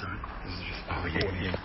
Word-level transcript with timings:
Sorry. 0.00 0.18
This 0.44 0.52
is 0.54 0.60
just, 0.64 0.80
oh, 0.88 1.04
yeah, 1.12 1.30
yeah. 1.42 1.56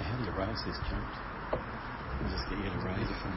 How 0.00 0.16
do 0.16 0.24
you 0.24 0.32
raise 0.32 0.64
this, 0.64 0.78
James? 0.88 1.16
I'll 1.52 1.60
just 2.30 2.48
get 2.48 2.58
you 2.58 2.70
to 2.70 2.78
raise 2.78 3.10
it 3.10 3.16
from 3.20 3.34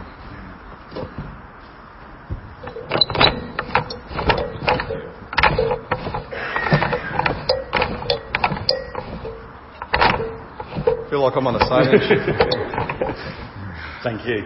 feel 11.09 11.21
like 11.23 11.35
I'm 11.35 11.47
on 11.47 11.55
a 11.55 11.65
stage. 11.65 11.99
Thank 14.03 14.25
you. 14.25 14.44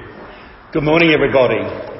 Good 0.71 0.83
morning, 0.83 1.11
everybody. 1.11 1.90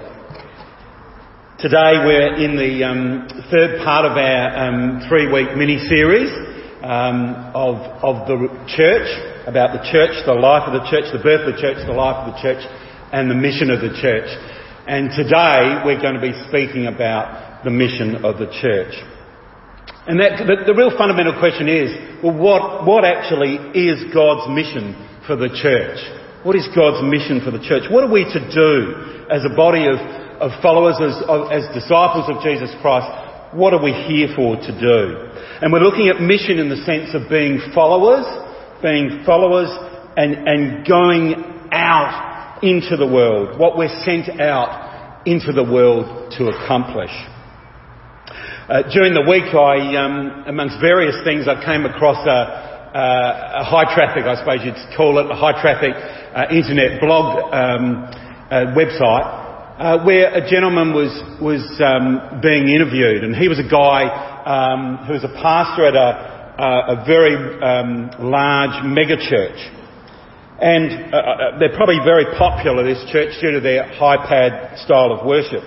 Today 1.62 2.02
we're 2.02 2.42
in 2.42 2.58
the 2.58 2.82
um, 2.82 3.30
third 3.54 3.86
part 3.86 4.02
of 4.02 4.18
our 4.18 4.46
um, 4.58 5.06
three-week 5.06 5.54
mini-series 5.54 6.34
um, 6.82 7.54
of, 7.54 7.78
of 8.02 8.26
the 8.26 8.50
church, 8.66 9.06
about 9.46 9.78
the 9.78 9.86
church, 9.94 10.10
the 10.26 10.34
life 10.34 10.66
of 10.66 10.74
the 10.74 10.90
church, 10.90 11.14
the 11.14 11.22
birth 11.22 11.46
of 11.46 11.54
the 11.54 11.62
church, 11.62 11.78
the 11.86 11.94
life 11.94 12.26
of 12.26 12.34
the 12.34 12.42
church, 12.42 12.66
and 13.14 13.30
the 13.30 13.38
mission 13.38 13.70
of 13.70 13.78
the 13.78 13.94
church. 13.94 14.26
And 14.90 15.14
today 15.14 15.86
we're 15.86 16.02
going 16.02 16.18
to 16.18 16.26
be 16.26 16.34
speaking 16.50 16.90
about 16.90 17.62
the 17.62 17.70
mission 17.70 18.26
of 18.26 18.42
the 18.42 18.50
church. 18.58 18.98
And 20.10 20.18
that, 20.18 20.42
the, 20.42 20.66
the 20.66 20.74
real 20.74 20.90
fundamental 20.98 21.38
question 21.38 21.70
is, 21.70 21.94
well, 22.26 22.34
what, 22.34 22.90
what 22.90 23.06
actually 23.06 23.62
is 23.78 24.10
God's 24.10 24.50
mission 24.50 24.98
for 25.30 25.38
the 25.38 25.54
church? 25.54 26.02
What 26.42 26.58
is 26.58 26.66
God's 26.74 27.06
mission 27.06 27.38
for 27.46 27.54
the 27.54 27.62
church? 27.62 27.86
What 27.86 28.02
are 28.02 28.10
we 28.10 28.26
to 28.26 28.42
do 28.50 29.30
as 29.30 29.46
a 29.46 29.54
body 29.54 29.86
of, 29.86 30.02
of 30.42 30.52
followers, 30.62 30.98
as, 30.98 31.22
as 31.54 31.64
disciples 31.74 32.26
of 32.28 32.42
Jesus 32.44 32.74
Christ? 32.82 33.06
What 33.54 33.74
are 33.74 33.84
we 33.84 33.94
here 33.94 34.34
for 34.36 34.56
to 34.56 34.72
do? 34.74 35.30
And 35.62 35.72
we're 35.72 35.86
looking 35.86 36.10
at 36.10 36.20
mission 36.20 36.58
in 36.58 36.70
the 36.70 36.82
sense 36.82 37.14
of 37.14 37.30
being 37.30 37.62
followers, 37.76 38.26
being 38.82 39.24
followers 39.26 39.70
and, 40.18 40.48
and 40.48 40.88
going 40.88 41.70
out 41.72 42.60
into 42.64 42.98
the 42.98 43.06
world, 43.06 43.60
what 43.60 43.78
we're 43.78 43.94
sent 44.04 44.42
out 44.42 45.28
into 45.28 45.52
the 45.54 45.64
world 45.64 46.32
to 46.38 46.48
accomplish. 46.48 47.12
Uh, 48.70 48.88
during 48.94 49.14
the 49.14 49.26
week, 49.28 49.54
I, 49.54 49.98
um, 49.98 50.46
amongst 50.48 50.80
various 50.80 51.18
things, 51.24 51.48
I 51.48 51.60
came 51.64 51.86
across 51.86 52.18
a, 52.26 52.40
a, 52.98 53.62
a, 53.62 53.64
high 53.66 53.94
traffic, 53.94 54.24
I 54.24 54.40
suppose 54.40 54.64
you'd 54.64 54.80
call 54.96 55.20
it, 55.20 55.30
a 55.30 55.36
high 55.36 55.60
traffic 55.60 55.92
uh, 55.92 56.48
internet 56.50 57.02
blog 57.02 57.52
um, 57.52 58.08
uh, 58.50 58.72
website, 58.78 59.41
uh, 59.82 60.06
where 60.06 60.30
a 60.34 60.48
gentleman 60.48 60.94
was 60.94 61.10
was 61.42 61.66
um, 61.82 62.40
being 62.42 62.70
interviewed, 62.70 63.24
and 63.24 63.36
he 63.36 63.48
was 63.50 63.58
a 63.58 63.66
guy 63.66 64.06
um, 64.46 65.06
who 65.08 65.14
was 65.14 65.24
a 65.24 65.34
pastor 65.42 65.90
at 65.90 65.98
a, 65.98 67.02
a 67.02 67.04
very 67.06 67.34
um, 67.34 68.12
large 68.22 68.86
mega 68.86 69.18
church. 69.18 69.58
And 70.62 71.12
uh, 71.12 71.58
they're 71.58 71.76
probably 71.76 71.98
very 72.06 72.26
popular, 72.38 72.86
this 72.86 73.02
church, 73.12 73.34
due 73.42 73.54
to 73.54 73.60
their 73.60 73.90
high 73.98 74.22
pad 74.30 74.78
style 74.86 75.12
of 75.12 75.26
worship. 75.26 75.64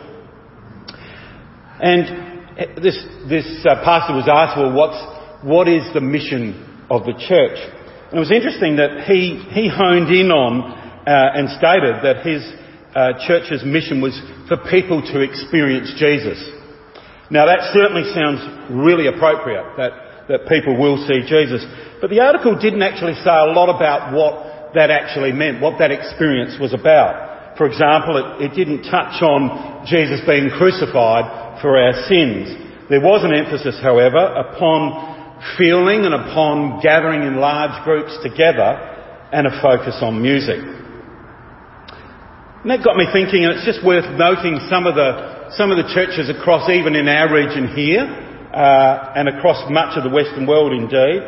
And 1.82 2.78
this, 2.78 2.94
this 3.28 3.66
uh, 3.66 3.82
pastor 3.82 4.14
was 4.14 4.30
asked, 4.30 4.56
well, 4.56 4.70
what's, 4.70 5.42
what 5.42 5.66
is 5.66 5.82
the 5.92 6.00
mission 6.00 6.86
of 6.88 7.02
the 7.02 7.14
church? 7.18 7.58
And 7.58 8.14
it 8.14 8.22
was 8.22 8.30
interesting 8.30 8.76
that 8.76 9.10
he, 9.10 9.42
he 9.50 9.66
honed 9.66 10.14
in 10.14 10.30
on 10.30 10.62
uh, 10.62 11.34
and 11.34 11.50
stated 11.58 12.06
that 12.06 12.22
his 12.22 12.46
uh, 12.94 13.18
church's 13.26 13.64
mission 13.66 14.00
was 14.00 14.14
for 14.46 14.56
people 14.70 15.02
to 15.02 15.20
experience 15.20 15.92
Jesus. 15.98 16.38
Now 17.30 17.46
that 17.46 17.74
certainly 17.74 18.06
sounds 18.14 18.38
really 18.70 19.08
appropriate, 19.08 19.64
that, 19.76 20.28
that 20.28 20.46
people 20.46 20.78
will 20.78 21.02
see 21.08 21.26
Jesus. 21.26 21.66
But 22.00 22.10
the 22.10 22.20
article 22.20 22.54
didn't 22.54 22.82
actually 22.82 23.14
say 23.14 23.34
a 23.34 23.50
lot 23.50 23.68
about 23.68 24.14
what 24.14 24.74
that 24.74 24.90
actually 24.90 25.32
meant, 25.32 25.60
what 25.60 25.78
that 25.78 25.90
experience 25.90 26.54
was 26.60 26.74
about. 26.74 27.58
For 27.58 27.66
example, 27.66 28.18
it, 28.18 28.50
it 28.50 28.54
didn't 28.54 28.90
touch 28.90 29.22
on 29.22 29.86
Jesus 29.86 30.20
being 30.26 30.50
crucified 30.50 31.62
for 31.62 31.78
our 31.78 31.94
sins. 32.06 32.50
There 32.90 33.00
was 33.00 33.24
an 33.24 33.32
emphasis, 33.32 33.78
however, 33.82 34.18
upon 34.18 35.42
feeling 35.56 36.04
and 36.04 36.14
upon 36.14 36.80
gathering 36.82 37.22
in 37.22 37.36
large 37.36 37.82
groups 37.84 38.16
together 38.22 38.78
and 39.32 39.46
a 39.46 39.62
focus 39.62 39.98
on 40.02 40.20
music. 40.20 40.60
And 42.64 42.72
that 42.72 42.80
got 42.80 42.96
me 42.96 43.04
thinking, 43.12 43.44
and 43.44 43.52
it's 43.52 43.68
just 43.68 43.84
worth 43.84 44.08
noting 44.16 44.56
some 44.72 44.88
of 44.88 44.96
the, 44.96 45.52
some 45.52 45.68
of 45.68 45.76
the 45.76 45.84
churches 45.92 46.32
across, 46.32 46.64
even 46.72 46.96
in 46.96 47.12
our 47.12 47.28
region 47.28 47.68
here, 47.76 48.08
uh, 48.08 49.12
and 49.20 49.28
across 49.28 49.68
much 49.68 50.00
of 50.00 50.02
the 50.02 50.08
Western 50.08 50.48
world 50.48 50.72
indeed, 50.72 51.20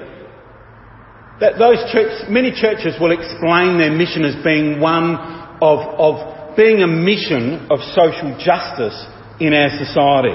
that 1.45 1.61
those 1.61 1.77
church, 1.93 2.25
many 2.33 2.57
churches 2.57 2.97
will 2.97 3.13
explain 3.13 3.77
their 3.77 3.93
mission 3.93 4.25
as 4.25 4.33
being 4.41 4.81
one 4.81 5.21
of, 5.61 5.79
of 6.01 6.57
being 6.57 6.81
a 6.81 6.89
mission 6.89 7.69
of 7.69 7.85
social 7.93 8.33
justice 8.41 8.97
in 9.37 9.53
our 9.53 9.69
society. 9.77 10.33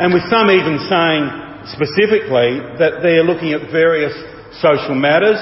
And 0.00 0.16
with 0.16 0.24
some 0.32 0.48
even 0.48 0.80
saying 0.88 1.28
specifically 1.76 2.56
that 2.80 3.04
they're 3.04 3.20
looking 3.20 3.52
at 3.52 3.68
various 3.68 4.16
social 4.64 4.96
matters, 4.96 5.36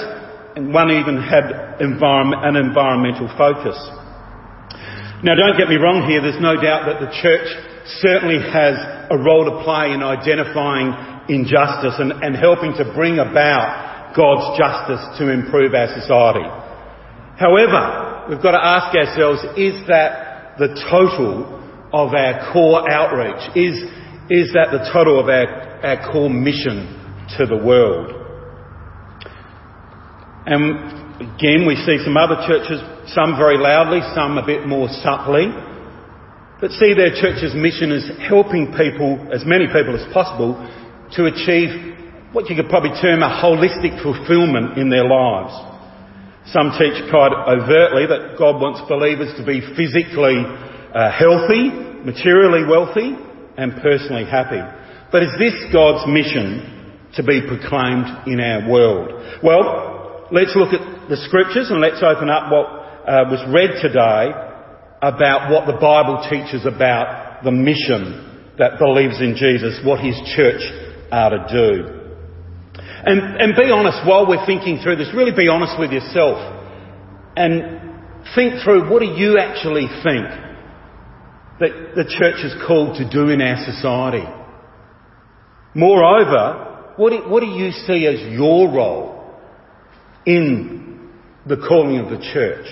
and 0.59 0.75
one 0.75 0.91
even 0.91 1.23
had 1.23 1.79
environment, 1.79 2.43
an 2.43 2.59
environmental 2.59 3.31
focus. 3.39 3.79
Now 5.23 5.37
don't 5.37 5.59
get 5.61 5.69
me 5.69 5.77
wrong 5.77 6.09
here, 6.09 6.25
there's 6.25 6.41
no 6.41 6.57
doubt 6.57 6.89
that 6.89 7.05
the 7.05 7.13
church 7.21 7.45
certainly 8.01 8.41
has 8.41 8.73
a 9.13 9.21
role 9.21 9.45
to 9.53 9.61
play 9.61 9.93
in 9.93 10.01
identifying 10.01 10.97
injustice 11.29 12.01
and, 12.01 12.25
and 12.25 12.33
helping 12.33 12.73
to 12.81 12.89
bring 12.97 13.21
about 13.21 14.17
God's 14.17 14.57
justice 14.57 15.21
to 15.21 15.29
improve 15.29 15.77
our 15.77 15.93
society. 15.93 16.49
However, 17.37 18.33
we've 18.33 18.41
got 18.41 18.57
to 18.57 18.65
ask 18.65 18.97
ourselves, 18.97 19.45
is 19.61 19.77
that 19.93 20.57
the 20.57 20.73
total 20.89 21.45
of 21.93 22.17
our 22.17 22.53
core 22.53 22.89
outreach? 22.89 23.45
Is, 23.61 23.77
is 24.33 24.57
that 24.57 24.73
the 24.73 24.89
total 24.89 25.21
of 25.21 25.29
our, 25.29 25.85
our 25.85 26.13
core 26.13 26.31
mission 26.31 26.97
to 27.37 27.45
the 27.45 27.61
world? 27.61 28.09
And 30.47 31.10
again, 31.21 31.69
we 31.69 31.77
see 31.85 32.01
some 32.01 32.17
other 32.17 32.41
churches, 32.49 32.81
some 33.13 33.37
very 33.37 33.61
loudly, 33.61 34.01
some 34.17 34.41
a 34.41 34.45
bit 34.45 34.67
more 34.67 34.89
subtly, 35.05 35.53
but 36.61 36.73
see 36.73 36.97
their 36.97 37.13
church's 37.13 37.53
mission 37.53 37.93
as 37.93 38.09
helping 38.25 38.73
people, 38.73 39.21
as 39.29 39.45
many 39.45 39.69
people 39.69 39.93
as 39.93 40.05
possible, 40.13 40.57
to 41.13 41.29
achieve 41.29 42.33
what 42.33 42.49
you 42.49 42.57
could 42.57 42.73
probably 42.73 42.97
term 43.01 43.21
a 43.21 43.29
holistic 43.29 44.01
fulfillment 44.01 44.79
in 44.79 44.89
their 44.89 45.05
lives. 45.05 45.53
Some 46.57 46.73
teach 46.81 46.97
quite 47.13 47.37
overtly 47.37 48.09
that 48.09 48.37
God 48.39 48.57
wants 48.57 48.81
believers 48.89 49.37
to 49.37 49.45
be 49.45 49.61
physically 49.77 50.41
uh, 50.41 51.13
healthy, 51.13 51.69
materially 52.01 52.65
wealthy, 52.65 53.13
and 53.59 53.77
personally 53.83 54.25
happy. 54.25 54.63
But 55.13 55.23
is 55.23 55.35
this 55.37 55.53
God's 55.73 56.09
mission 56.09 56.97
to 57.15 57.23
be 57.23 57.45
proclaimed 57.45 58.09
in 58.27 58.41
our 58.41 58.71
world? 58.71 59.43
Well, 59.43 60.00
let's 60.33 60.55
look 60.55 60.73
at 60.73 61.09
the 61.09 61.17
scriptures 61.27 61.71
and 61.71 61.81
let's 61.81 62.03
open 62.03 62.31
up 62.31 62.51
what 62.51 62.67
uh, 62.67 63.27
was 63.27 63.43
read 63.51 63.83
today 63.83 64.31
about 65.03 65.51
what 65.51 65.67
the 65.67 65.79
Bible 65.81 66.23
teaches 66.31 66.67
about 66.67 67.43
the 67.43 67.51
mission 67.51 68.55
that 68.59 68.79
believes 68.79 69.21
in 69.21 69.35
Jesus, 69.35 69.81
what 69.85 69.99
his 70.01 70.15
church 70.37 70.63
are 71.11 71.31
to 71.31 71.43
do. 71.51 72.01
And, 73.03 73.41
and 73.41 73.57
be 73.57 73.71
honest 73.71 74.07
while 74.07 74.29
we're 74.29 74.45
thinking 74.47 74.79
through 74.83 74.97
this, 74.97 75.11
really 75.15 75.35
be 75.35 75.49
honest 75.49 75.79
with 75.79 75.91
yourself 75.91 76.39
and 77.37 77.81
think 78.35 78.63
through 78.63 78.91
what 78.91 79.01
do 79.01 79.07
you 79.07 79.39
actually 79.39 79.89
think 80.05 80.29
that 81.59 81.97
the 81.97 82.05
church 82.05 82.45
is 82.45 82.55
called 82.67 82.97
to 82.97 83.09
do 83.09 83.29
in 83.31 83.41
our 83.41 83.65
society. 83.65 84.25
Moreover, 85.75 86.95
what 86.97 87.11
do, 87.11 87.29
what 87.29 87.41
do 87.41 87.47
you 87.47 87.73
see 87.73 88.07
as 88.07 88.21
your 88.33 88.71
role 88.71 89.20
in 90.27 91.11
the 91.47 91.57
calling 91.57 91.99
of 91.99 92.11
the 92.11 92.19
church? 92.33 92.67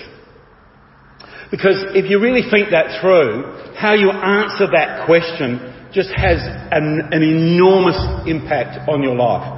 Because 1.51 1.97
if 1.97 2.11
you 2.11 2.21
really 2.21 2.43
think 2.51 2.71
that 2.71 3.01
through, 3.01 3.73
how 3.77 3.95
you 3.95 4.11
answer 4.11 4.69
that 4.73 5.07
question 5.07 5.75
just 5.93 6.11
has 6.15 6.37
an, 6.71 7.09
an 7.11 7.23
enormous 7.23 7.97
impact 8.29 8.89
on 8.89 9.03
your 9.03 9.17
life. 9.17 9.49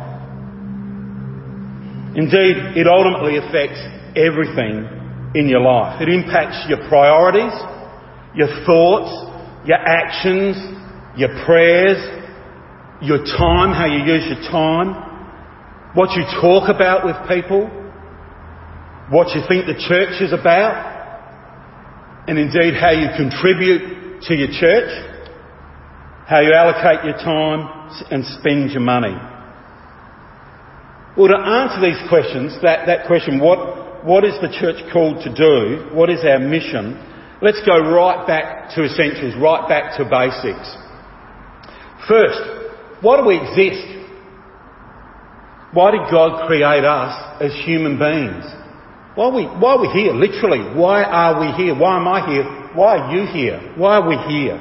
Indeed, 2.15 2.79
it 2.79 2.87
ultimately 2.87 3.39
affects 3.39 3.81
everything 4.15 4.87
in 5.35 5.49
your 5.49 5.61
life. 5.61 6.01
It 6.03 6.09
impacts 6.09 6.67
your 6.69 6.79
priorities, 6.89 7.55
your 8.35 8.51
thoughts, 8.67 9.11
your 9.67 9.79
actions, 9.79 10.57
your 11.17 11.31
prayers, 11.45 11.99
your 13.03 13.19
time, 13.19 13.73
how 13.75 13.87
you 13.87 14.05
use 14.07 14.27
your 14.27 14.43
time, 14.51 14.95
what 15.95 16.11
you 16.15 16.23
talk 16.41 16.69
about 16.69 17.05
with 17.05 17.17
people, 17.27 17.71
what 19.11 19.35
you 19.35 19.43
think 19.49 19.67
the 19.67 19.75
church 19.75 20.23
is 20.23 20.33
about, 20.33 20.87
and 22.29 22.39
indeed 22.39 22.75
how 22.79 22.91
you 22.91 23.09
contribute 23.17 24.23
to 24.23 24.35
your 24.35 24.49
church, 24.55 24.91
how 26.27 26.41
you 26.41 26.53
allocate 26.55 27.05
your 27.05 27.19
time 27.19 27.91
and 28.11 28.25
spend 28.39 28.71
your 28.71 28.83
money. 28.83 29.17
Well, 31.19 31.27
to 31.27 31.43
answer 31.43 31.83
these 31.83 31.99
questions, 32.09 32.55
that, 32.63 32.87
that 32.87 33.09
question, 33.09 33.41
what, 33.41 34.07
what 34.07 34.25
is 34.25 34.35
the 34.41 34.49
church 34.49 34.79
called 34.93 35.25
to 35.25 35.35
do? 35.35 35.91
What 35.93 36.09
is 36.09 36.21
our 36.25 36.39
mission? 36.39 36.95
Let's 37.43 37.61
go 37.67 37.81
right 37.81 38.25
back 38.29 38.71
to 38.77 38.85
essentials, 38.85 39.35
right 39.43 39.69
back 39.69 39.99
to 39.99 40.05
basics. 40.05 40.71
First, 42.07 43.03
why 43.03 43.17
do 43.17 43.27
we 43.27 43.43
exist? 43.43 44.07
Why 45.73 45.91
did 45.91 46.07
God 46.13 46.47
create 46.47 46.85
us 46.85 47.43
as 47.43 47.53
human 47.67 47.99
beings? 47.99 48.60
Why 49.15 49.25
are 49.27 49.35
we, 49.35 49.45
why 49.45 49.75
are 49.75 49.81
we 49.81 49.89
here? 49.89 50.13
Literally, 50.13 50.63
why 50.79 51.03
are 51.03 51.41
we 51.41 51.51
here? 51.59 51.75
Why 51.75 51.97
am 51.97 52.07
I 52.07 52.27
here? 52.31 52.45
Why 52.75 52.99
are 52.99 53.17
you 53.17 53.27
here? 53.27 53.75
Why 53.77 53.99
are 53.99 54.09
we 54.09 54.17
here? 54.31 54.59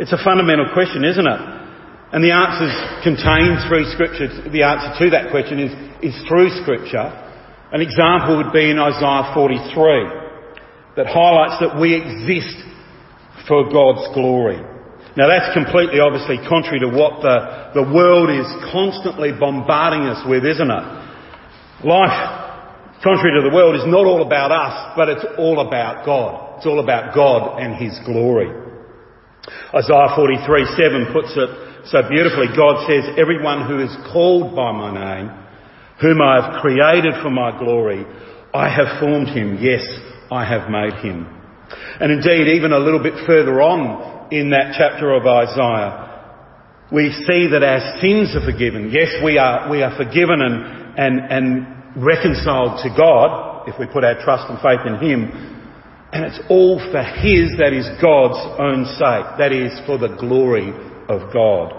It's 0.00 0.12
a 0.12 0.18
fundamental 0.24 0.66
question, 0.74 1.04
isn't 1.04 1.26
it? 1.26 1.40
And 2.12 2.20
the 2.20 2.34
answers 2.34 2.74
contained 3.06 3.62
through 3.70 3.88
Scripture, 3.94 4.28
the 4.50 4.66
answer 4.66 4.90
to 5.00 5.10
that 5.14 5.30
question 5.30 5.62
is, 5.62 5.72
is 6.02 6.14
through 6.28 6.50
Scripture. 6.60 7.08
An 7.72 7.80
example 7.80 8.36
would 8.36 8.52
be 8.52 8.68
in 8.68 8.78
Isaiah 8.78 9.32
43 9.32 10.98
that 10.98 11.06
highlights 11.08 11.62
that 11.62 11.80
we 11.80 11.96
exist 11.96 12.52
for 13.48 13.70
God's 13.72 14.12
glory. 14.12 14.60
Now 15.16 15.28
that's 15.28 15.54
completely 15.54 16.00
obviously 16.00 16.36
contrary 16.48 16.80
to 16.80 16.90
what 16.92 17.22
the, 17.22 17.80
the 17.80 17.86
world 17.88 18.28
is 18.28 18.48
constantly 18.72 19.32
bombarding 19.32 20.08
us 20.08 20.20
with, 20.28 20.44
isn't 20.44 20.70
it? 20.70 20.86
Life, 21.84 22.41
contrary 23.02 23.42
to 23.42 23.48
the 23.48 23.54
world, 23.54 23.76
is 23.76 23.86
not 23.86 24.06
all 24.06 24.22
about 24.22 24.50
us, 24.50 24.94
but 24.96 25.08
it's 25.08 25.26
all 25.38 25.60
about 25.66 26.06
God. 26.06 26.58
It's 26.58 26.66
all 26.66 26.80
about 26.80 27.14
God 27.14 27.58
and 27.58 27.74
His 27.76 27.98
glory. 28.06 28.50
Isaiah 29.74 30.14
43 30.14 30.64
7 30.78 31.12
puts 31.12 31.34
it 31.34 31.50
so 31.86 31.98
beautifully, 32.08 32.46
God 32.54 32.86
says, 32.86 33.18
Everyone 33.18 33.66
who 33.66 33.82
is 33.82 33.90
called 34.12 34.54
by 34.54 34.70
my 34.70 34.94
name, 34.94 35.30
whom 36.00 36.22
I 36.22 36.40
have 36.40 36.62
created 36.62 37.14
for 37.22 37.30
my 37.30 37.58
glory, 37.58 38.06
I 38.54 38.68
have 38.68 39.00
formed 39.00 39.28
him. 39.28 39.58
Yes, 39.60 39.82
I 40.30 40.44
have 40.44 40.70
made 40.70 40.94
him. 41.02 41.26
And 41.98 42.12
indeed, 42.12 42.54
even 42.54 42.72
a 42.72 42.78
little 42.78 43.02
bit 43.02 43.26
further 43.26 43.60
on 43.60 44.32
in 44.32 44.50
that 44.50 44.74
chapter 44.78 45.12
of 45.12 45.26
Isaiah, 45.26 46.10
we 46.92 47.10
see 47.26 47.48
that 47.50 47.64
our 47.64 47.98
sins 48.00 48.36
are 48.36 48.44
forgiven. 48.44 48.90
Yes, 48.92 49.08
we 49.24 49.38
are, 49.38 49.68
we 49.68 49.82
are 49.82 49.96
forgiven 49.96 50.40
and, 50.40 50.98
and, 50.98 51.32
and 51.32 51.81
reconciled 51.96 52.80
to 52.82 52.90
God 52.96 53.68
if 53.68 53.78
we 53.78 53.86
put 53.86 54.04
our 54.04 54.18
trust 54.22 54.48
and 54.48 54.58
faith 54.60 54.84
in 54.86 54.96
Him. 55.00 55.28
And 56.12 56.24
it's 56.24 56.40
all 56.48 56.78
for 56.78 57.02
His, 57.02 57.56
that 57.56 57.72
is 57.72 57.88
God's 58.00 58.40
own 58.60 58.84
sake. 59.00 59.26
That 59.40 59.52
is 59.52 59.72
for 59.86 59.96
the 59.96 60.16
glory 60.16 60.68
of 61.08 61.32
God. 61.32 61.72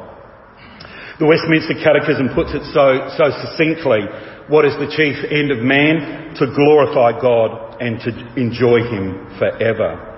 The 1.20 1.30
Westminster 1.30 1.78
Catechism 1.78 2.34
puts 2.34 2.50
it 2.58 2.66
so, 2.74 3.14
so 3.14 3.30
succinctly. 3.30 4.10
What 4.50 4.66
is 4.66 4.74
the 4.82 4.90
chief 4.90 5.22
end 5.30 5.54
of 5.54 5.62
man? 5.62 6.34
To 6.42 6.50
glorify 6.50 7.22
God 7.22 7.78
and 7.80 8.02
to 8.02 8.10
enjoy 8.34 8.82
Him 8.90 9.38
forever. 9.38 10.14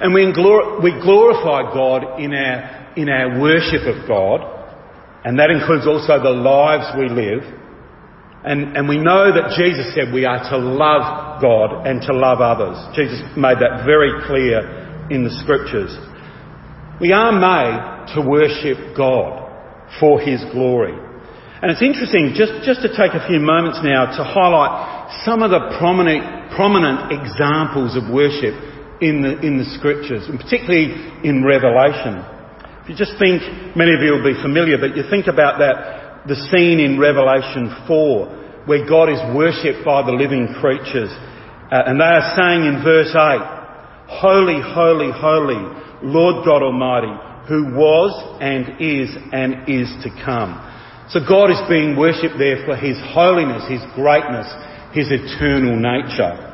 And 0.00 0.14
we, 0.14 0.26
we 0.26 0.92
glorify 1.00 1.72
God 1.72 2.20
in 2.20 2.32
our, 2.32 2.92
in 2.96 3.08
our 3.08 3.40
worship 3.40 3.84
of 3.84 4.08
God, 4.08 4.40
and 5.24 5.38
that 5.38 5.50
includes 5.50 5.86
also 5.86 6.22
the 6.22 6.30
lives 6.30 6.86
we 6.96 7.08
live. 7.08 7.44
And, 8.42 8.76
and 8.76 8.88
we 8.88 8.96
know 8.96 9.28
that 9.28 9.52
Jesus 9.56 9.92
said 9.92 10.14
we 10.14 10.24
are 10.24 10.40
to 10.48 10.56
love 10.56 11.42
God 11.42 11.86
and 11.86 12.00
to 12.08 12.12
love 12.16 12.40
others. 12.40 12.80
Jesus 12.96 13.20
made 13.36 13.60
that 13.60 13.84
very 13.84 14.16
clear 14.24 15.08
in 15.10 15.24
the 15.24 15.34
scriptures. 15.44 15.92
We 17.00 17.12
are 17.12 17.32
made 17.36 18.14
to 18.16 18.24
worship 18.24 18.96
God 18.96 19.44
for 20.00 20.20
His 20.20 20.40
glory. 20.52 20.96
And 21.60 21.68
it's 21.68 21.84
interesting, 21.84 22.32
just, 22.32 22.64
just 22.64 22.80
to 22.80 22.88
take 22.88 23.12
a 23.12 23.20
few 23.28 23.40
moments 23.40 23.84
now 23.84 24.08
to 24.08 24.24
highlight 24.24 25.12
some 25.28 25.44
of 25.44 25.52
the 25.52 25.76
prominent, 25.76 26.56
prominent 26.56 27.12
examples 27.12 27.92
of 28.00 28.08
worship 28.08 28.56
in 29.04 29.20
the, 29.20 29.36
in 29.44 29.60
the 29.60 29.68
scriptures, 29.76 30.24
and 30.32 30.40
particularly 30.40 30.96
in 31.20 31.44
Revelation. 31.44 32.24
If 32.80 32.88
you 32.88 32.96
just 32.96 33.20
think, 33.20 33.44
many 33.76 33.92
of 33.92 34.00
you 34.00 34.16
will 34.16 34.24
be 34.24 34.40
familiar, 34.40 34.80
but 34.80 34.96
you 34.96 35.04
think 35.12 35.28
about 35.28 35.60
that, 35.60 35.99
the 36.26 36.36
scene 36.50 36.80
in 36.80 36.98
Revelation 36.98 37.72
4, 37.86 38.66
where 38.66 38.88
God 38.88 39.08
is 39.08 39.20
worshipped 39.34 39.84
by 39.84 40.04
the 40.04 40.12
living 40.12 40.52
creatures. 40.60 41.10
Uh, 41.70 41.86
and 41.86 42.00
they 42.00 42.04
are 42.04 42.34
saying 42.36 42.66
in 42.66 42.82
verse 42.84 43.14
8, 43.14 43.60
Holy, 44.10 44.60
holy, 44.60 45.10
holy, 45.14 45.62
Lord 46.02 46.44
God 46.44 46.62
Almighty, 46.62 47.14
who 47.48 47.74
was 47.74 48.12
and 48.40 48.80
is 48.80 49.10
and 49.32 49.68
is 49.68 49.88
to 50.02 50.10
come. 50.24 50.58
So 51.10 51.20
God 51.26 51.50
is 51.50 51.60
being 51.68 51.96
worshipped 51.96 52.38
there 52.38 52.64
for 52.66 52.76
His 52.76 52.98
holiness, 53.14 53.66
His 53.66 53.82
greatness, 53.94 54.46
His 54.92 55.10
eternal 55.10 55.74
nature. 55.74 56.50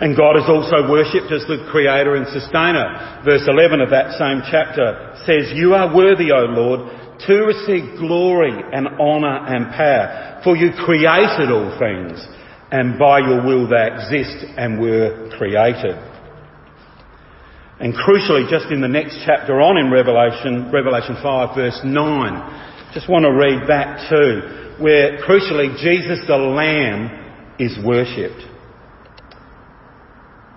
And 0.00 0.16
God 0.16 0.38
is 0.38 0.46
also 0.46 0.90
worshipped 0.90 1.30
as 1.30 1.46
the 1.46 1.66
creator 1.70 2.14
and 2.14 2.26
sustainer. 2.26 3.22
Verse 3.24 3.46
11 3.46 3.80
of 3.80 3.90
that 3.90 4.18
same 4.18 4.42
chapter 4.50 5.14
says, 5.26 5.54
You 5.54 5.74
are 5.74 5.94
worthy, 5.94 6.30
O 6.30 6.50
Lord, 6.50 6.90
to 7.28 7.44
receive 7.44 8.00
glory 8.00 8.56
and 8.72 8.88
honour 8.98 9.46
and 9.46 9.70
power, 9.76 10.40
for 10.42 10.56
you 10.56 10.72
created 10.72 11.52
all 11.52 11.70
things, 11.78 12.26
and 12.72 12.98
by 12.98 13.20
your 13.20 13.44
will 13.44 13.68
they 13.68 13.86
exist 13.92 14.48
and 14.56 14.80
were 14.80 15.30
created. 15.36 15.96
And 17.80 17.94
crucially, 17.94 18.48
just 18.50 18.72
in 18.72 18.80
the 18.80 18.88
next 18.88 19.22
chapter 19.24 19.60
on 19.60 19.76
in 19.76 19.92
Revelation, 19.92 20.72
Revelation 20.72 21.16
5 21.22 21.54
verse 21.54 21.80
9, 21.84 22.92
just 22.94 23.08
want 23.08 23.24
to 23.24 23.30
read 23.30 23.68
that 23.68 24.08
too, 24.08 24.82
where 24.82 25.18
crucially 25.22 25.76
Jesus 25.78 26.18
the 26.26 26.36
Lamb 26.36 27.54
is 27.58 27.78
worshipped. 27.84 28.42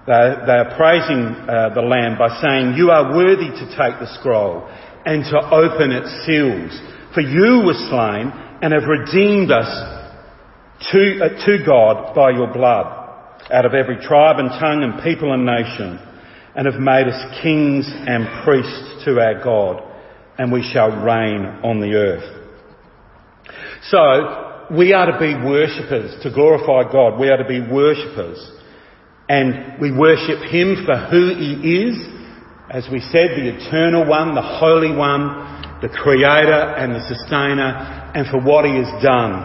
They, 0.07 0.13
are 0.13 0.73
praising 0.75 1.35
uh, 1.45 1.69
the 1.75 1.81
Lamb 1.81 2.17
by 2.17 2.41
saying, 2.41 2.73
You 2.75 2.89
are 2.89 3.13
worthy 3.15 3.49
to 3.53 3.65
take 3.77 3.99
the 4.01 4.09
scroll 4.17 4.67
and 5.05 5.23
to 5.23 5.37
open 5.51 5.91
its 5.91 6.09
seals, 6.25 6.71
for 7.13 7.21
you 7.21 7.63
were 7.65 7.77
slain 7.89 8.31
and 8.61 8.73
have 8.73 8.87
redeemed 8.87 9.51
us 9.51 9.69
to, 10.91 11.19
uh, 11.23 11.45
to 11.45 11.65
God 11.65 12.15
by 12.15 12.31
your 12.31 12.51
blood 12.51 12.85
out 13.51 13.65
of 13.65 13.73
every 13.73 13.97
tribe 13.97 14.37
and 14.39 14.49
tongue 14.49 14.83
and 14.83 15.03
people 15.03 15.33
and 15.33 15.45
nation 15.45 15.99
and 16.55 16.65
have 16.65 16.79
made 16.79 17.07
us 17.07 17.41
kings 17.41 17.89
and 17.89 18.43
priests 18.43 19.05
to 19.05 19.19
our 19.19 19.43
God, 19.43 19.83
and 20.37 20.51
we 20.51 20.63
shall 20.73 20.89
reign 20.89 21.45
on 21.63 21.79
the 21.79 21.93
earth. 21.93 22.41
So, 23.89 24.51
we 24.75 24.93
are 24.93 25.11
to 25.11 25.19
be 25.19 25.33
worshippers, 25.35 26.21
to 26.23 26.31
glorify 26.31 26.91
God. 26.91 27.19
We 27.19 27.29
are 27.29 27.37
to 27.37 27.47
be 27.47 27.59
worshippers. 27.59 28.51
And 29.27 29.81
we 29.81 29.91
worship 29.91 30.39
Him 30.51 30.85
for 30.85 30.97
who 31.09 31.35
He 31.35 31.87
is, 31.87 31.97
as 32.71 32.87
we 32.89 33.01
said, 33.01 33.35
the 33.35 33.51
eternal 33.51 34.07
one, 34.07 34.33
the 34.33 34.41
holy 34.41 34.95
one, 34.95 35.27
the 35.83 35.89
creator 35.89 36.71
and 36.79 36.95
the 36.95 37.03
sustainer, 37.03 37.75
and 38.15 38.25
for 38.31 38.39
what 38.39 38.63
He 38.63 38.79
has 38.79 38.87
done. 39.03 39.43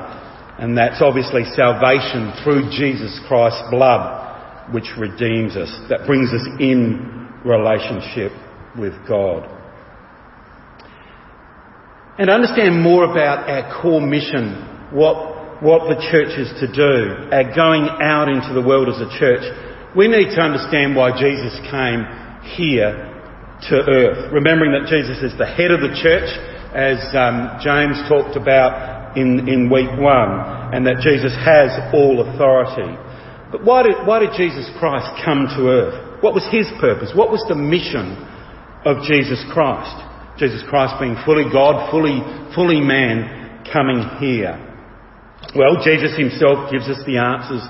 And 0.63 0.79
that's 0.79 1.03
obviously 1.03 1.43
salvation 1.59 2.31
through 2.45 2.71
Jesus 2.71 3.19
Christ's 3.27 3.67
blood 3.71 4.71
which 4.71 4.87
redeems 4.99 5.57
us, 5.57 5.71
that 5.91 6.07
brings 6.07 6.31
us 6.31 6.47
in 6.59 7.29
relationship 7.45 8.31
with 8.79 8.95
God. 9.09 9.51
And 12.19 12.31
understand 12.31 12.81
more 12.81 13.11
about 13.11 13.51
our 13.51 13.83
core 13.83 14.01
mission, 14.01 14.91
what, 14.95 15.63
what 15.63 15.91
the 15.91 15.99
church 16.11 16.39
is 16.39 16.51
to 16.63 16.67
do, 16.71 17.31
our 17.31 17.55
going 17.55 17.91
out 18.01 18.29
into 18.29 18.55
the 18.55 18.63
world 18.63 18.89
as 18.89 19.03
a 19.03 19.11
church. 19.19 19.43
We 19.97 20.09
need 20.09 20.35
to 20.35 20.41
understand 20.41 20.95
why 20.95 21.11
Jesus 21.19 21.59
came 21.71 22.07
here 22.55 23.06
to 23.69 23.75
earth. 23.75 24.33
Remembering 24.33 24.73
that 24.73 24.89
Jesus 24.89 25.23
is 25.23 25.37
the 25.39 25.47
head 25.47 25.71
of 25.71 25.81
the 25.81 25.95
church, 25.97 26.29
as 26.77 27.01
um, 27.17 27.57
James 27.65 27.97
talked 28.09 28.37
about 28.37 29.17
in, 29.17 29.49
in 29.49 29.71
week 29.73 29.91
one, 29.97 30.75
and 30.77 30.85
that 30.85 31.01
Jesus 31.01 31.33
has 31.41 31.73
all 31.95 32.21
authority. 32.21 32.93
But 33.51 33.65
why 33.65 33.83
did, 33.83 33.97
why 34.05 34.21
did 34.21 34.37
Jesus 34.37 34.69
Christ 34.79 35.09
come 35.25 35.49
to 35.57 35.69
earth? 35.69 36.23
What 36.23 36.35
was 36.35 36.45
his 36.53 36.69
purpose? 36.81 37.13
What 37.15 37.31
was 37.31 37.45
the 37.49 37.55
mission 37.55 38.13
of 38.85 39.05
Jesus 39.09 39.41
Christ? 39.53 39.97
Jesus 40.37 40.63
Christ 40.69 41.01
being 41.01 41.17
fully 41.25 41.49
God, 41.49 41.91
fully, 41.91 42.21
fully 42.55 42.81
man, 42.81 43.65
coming 43.73 44.05
here. 44.21 44.61
Well, 45.57 45.81
Jesus 45.81 46.13
himself 46.17 46.71
gives 46.71 46.89
us 46.89 47.01
the 47.07 47.17
answers 47.17 47.65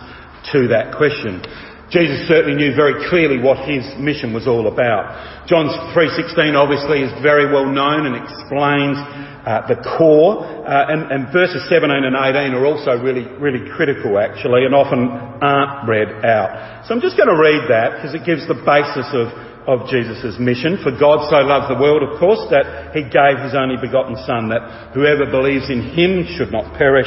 to 0.53 0.69
that 0.75 0.95
question. 0.97 1.43
Jesus 1.91 2.27
certainly 2.27 2.59
knew 2.59 2.75
very 2.75 3.07
clearly 3.09 3.39
what 3.39 3.63
his 3.63 3.87
mission 3.95 4.35
was 4.35 4.51
all 4.51 4.67
about. 4.67 5.47
John 5.47 5.71
3.16 5.95 6.59
obviously 6.59 7.07
is 7.07 7.15
very 7.23 7.47
well 7.47 7.71
known 7.71 8.11
and 8.11 8.19
explains 8.19 8.99
uh, 9.47 9.63
the 9.71 9.79
core, 9.95 10.43
uh, 10.43 10.91
and, 10.91 11.07
and, 11.15 11.31
verses 11.31 11.63
17 11.71 12.03
and 12.03 12.19
18 12.19 12.51
are 12.59 12.67
also 12.67 12.99
really, 12.99 13.23
really 13.39 13.63
critical 13.79 14.19
actually, 14.19 14.67
and 14.67 14.75
often 14.75 15.07
aren't 15.39 15.87
read 15.87 16.11
out. 16.27 16.83
So 16.83 16.91
I'm 16.91 17.01
just 17.01 17.15
going 17.15 17.31
to 17.31 17.39
read 17.39 17.71
that 17.71 17.95
because 17.95 18.19
it 18.19 18.27
gives 18.27 18.43
the 18.51 18.59
basis 18.59 19.07
of, 19.15 19.31
of 19.71 19.87
Jesus' 19.87 20.35
mission. 20.43 20.83
For 20.83 20.91
God 20.91 21.31
so 21.31 21.47
loved 21.47 21.71
the 21.71 21.79
world, 21.79 22.03
of 22.03 22.19
course, 22.19 22.43
that 22.51 22.91
he 22.91 23.07
gave 23.07 23.39
his 23.39 23.55
only 23.55 23.79
begotten 23.79 24.19
Son, 24.27 24.51
that 24.51 24.91
whoever 24.91 25.31
believes 25.31 25.71
in 25.71 25.95
him 25.95 26.27
should 26.35 26.51
not 26.51 26.75
perish, 26.75 27.07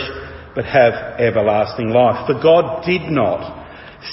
but 0.56 0.64
have 0.64 1.20
everlasting 1.20 1.92
life. 1.92 2.24
For 2.24 2.40
God 2.40 2.88
did 2.88 3.12
not 3.12 3.59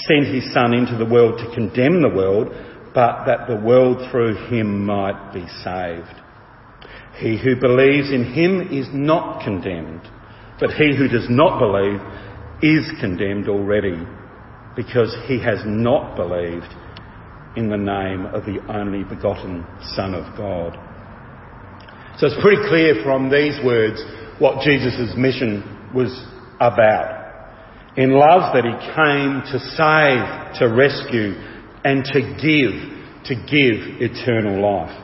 send 0.07 0.33
his 0.33 0.51
Son 0.53 0.73
into 0.73 0.97
the 0.97 1.05
world 1.05 1.39
to 1.39 1.55
condemn 1.55 2.01
the 2.01 2.09
world, 2.09 2.49
but 2.93 3.25
that 3.25 3.47
the 3.47 3.55
world 3.55 4.09
through 4.11 4.35
him 4.47 4.85
might 4.85 5.31
be 5.33 5.45
saved. 5.63 6.21
He 7.19 7.37
who 7.37 7.59
believes 7.59 8.11
in 8.11 8.33
him 8.33 8.69
is 8.71 8.87
not 8.91 9.43
condemned, 9.43 10.01
but 10.59 10.71
he 10.71 10.95
who 10.95 11.07
does 11.07 11.27
not 11.29 11.59
believe 11.59 11.99
is 12.61 12.91
condemned 12.99 13.47
already, 13.47 13.97
because 14.75 15.15
he 15.27 15.39
has 15.41 15.59
not 15.65 16.15
believed 16.15 16.73
in 17.55 17.69
the 17.69 17.77
name 17.77 18.25
of 18.27 18.45
the 18.45 18.59
only 18.69 19.03
begotten 19.03 19.65
Son 19.95 20.13
of 20.13 20.37
God. 20.37 20.77
So 22.17 22.27
it's 22.27 22.41
pretty 22.41 22.67
clear 22.67 23.03
from 23.03 23.29
these 23.29 23.57
words 23.63 24.03
what 24.39 24.63
Jesus' 24.63 25.13
mission 25.15 25.63
was 25.93 26.11
about. 26.59 27.26
In 27.97 28.11
love 28.11 28.53
that 28.53 28.63
he 28.63 28.77
came 28.93 29.41
to 29.51 29.57
save, 29.73 30.59
to 30.59 30.69
rescue, 30.69 31.33
and 31.83 32.05
to 32.05 32.21
give, 32.37 33.25
to 33.25 33.33
give 33.33 33.97
eternal 33.99 34.61
life. 34.61 35.03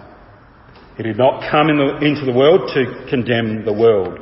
He 0.97 1.03
did 1.03 1.17
not 1.17 1.49
come 1.49 1.69
in 1.69 1.77
the, 1.77 2.05
into 2.05 2.25
the 2.25 2.37
world 2.37 2.69
to 2.75 3.09
condemn 3.09 3.65
the 3.65 3.73
world. 3.73 4.19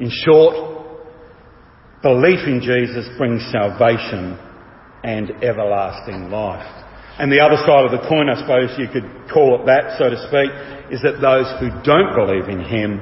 In 0.00 0.10
short, 0.10 0.98
belief 2.02 2.42
in 2.46 2.60
Jesus 2.60 3.06
brings 3.16 3.46
salvation 3.52 4.36
and 5.04 5.30
everlasting 5.42 6.28
life. 6.28 6.66
And 7.20 7.30
the 7.30 7.38
other 7.38 7.60
side 7.62 7.86
of 7.86 7.92
the 7.92 8.08
coin, 8.08 8.28
I 8.28 8.40
suppose 8.40 8.74
you 8.78 8.88
could 8.90 9.30
call 9.32 9.60
it 9.60 9.66
that, 9.66 9.94
so 9.98 10.10
to 10.10 10.18
speak, 10.26 10.50
is 10.90 11.02
that 11.06 11.22
those 11.22 11.46
who 11.62 11.70
don't 11.86 12.18
believe 12.18 12.48
in 12.50 12.64
Him 12.66 12.98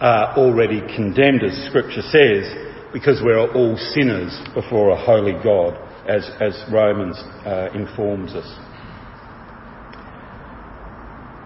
are 0.00 0.36
already 0.36 0.80
condemned, 0.94 1.42
as 1.42 1.56
Scripture 1.72 2.02
says, 2.02 2.69
because 2.92 3.20
we're 3.24 3.50
all 3.52 3.76
sinners 3.94 4.36
before 4.54 4.90
a 4.90 4.96
holy 4.96 5.34
God, 5.44 5.78
as, 6.08 6.28
as 6.40 6.58
Romans 6.72 7.16
uh, 7.46 7.70
informs 7.74 8.34
us. 8.34 8.48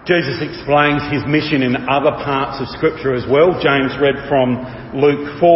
Jesus 0.05 0.37
explains 0.41 1.01
his 1.09 1.25
mission 1.25 1.61
in 1.61 1.75
other 1.89 2.13
parts 2.21 2.61
of 2.61 2.69
Scripture 2.77 3.13
as 3.13 3.25
well. 3.29 3.57
James 3.57 3.93
read 3.97 4.15
from 4.29 4.61
Luke 4.93 5.39
4, 5.39 5.49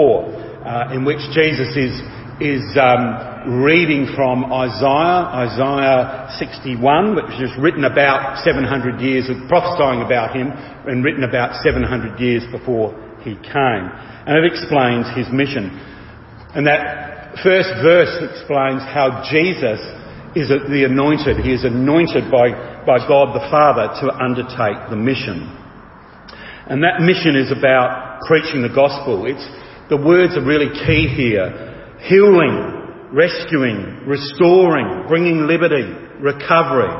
uh, 0.66 0.94
in 0.94 1.06
which 1.06 1.22
Jesus 1.34 1.70
is, 1.78 1.94
is 2.42 2.66
um, 2.78 3.62
reading 3.62 4.10
from 4.16 4.52
Isaiah, 4.52 5.46
Isaiah 5.46 6.34
61, 6.38 7.16
which 7.16 7.30
was 7.38 7.54
written 7.62 7.86
about 7.86 8.42
700 8.42 9.02
years, 9.02 9.30
prophesying 9.48 10.02
about 10.02 10.36
him, 10.36 10.50
and 10.90 11.04
written 11.06 11.24
about 11.24 11.54
700 11.62 12.20
years 12.20 12.44
before 12.52 12.98
he 13.24 13.36
came. 13.36 13.84
And 14.26 14.34
it 14.38 14.46
explains 14.46 15.08
his 15.16 15.28
mission. 15.32 15.74
And 16.56 16.68
that 16.68 17.40
first 17.44 17.70
verse 17.82 18.14
explains 18.34 18.82
how 18.84 19.24
Jesus 19.30 19.80
is 20.36 20.50
the 20.50 20.86
anointed. 20.86 21.42
He 21.42 21.54
is 21.54 21.66
anointed 21.66 22.30
by, 22.30 22.52
by 22.86 23.02
God 23.08 23.34
the 23.34 23.46
Father 23.50 23.90
to 24.02 24.14
undertake 24.14 24.90
the 24.90 24.98
mission. 24.98 25.46
And 26.70 26.84
that 26.84 27.02
mission 27.02 27.36
is 27.36 27.52
about 27.52 28.22
preaching 28.28 28.62
the 28.62 28.74
gospel. 28.74 29.26
It's, 29.26 29.46
the 29.90 29.98
words 29.98 30.38
are 30.38 30.46
really 30.46 30.70
key 30.86 31.10
here. 31.10 31.98
Healing, 32.06 33.10
rescuing, 33.12 34.06
restoring, 34.06 35.06
bringing 35.08 35.48
liberty, 35.48 35.90
recovery. 36.22 36.94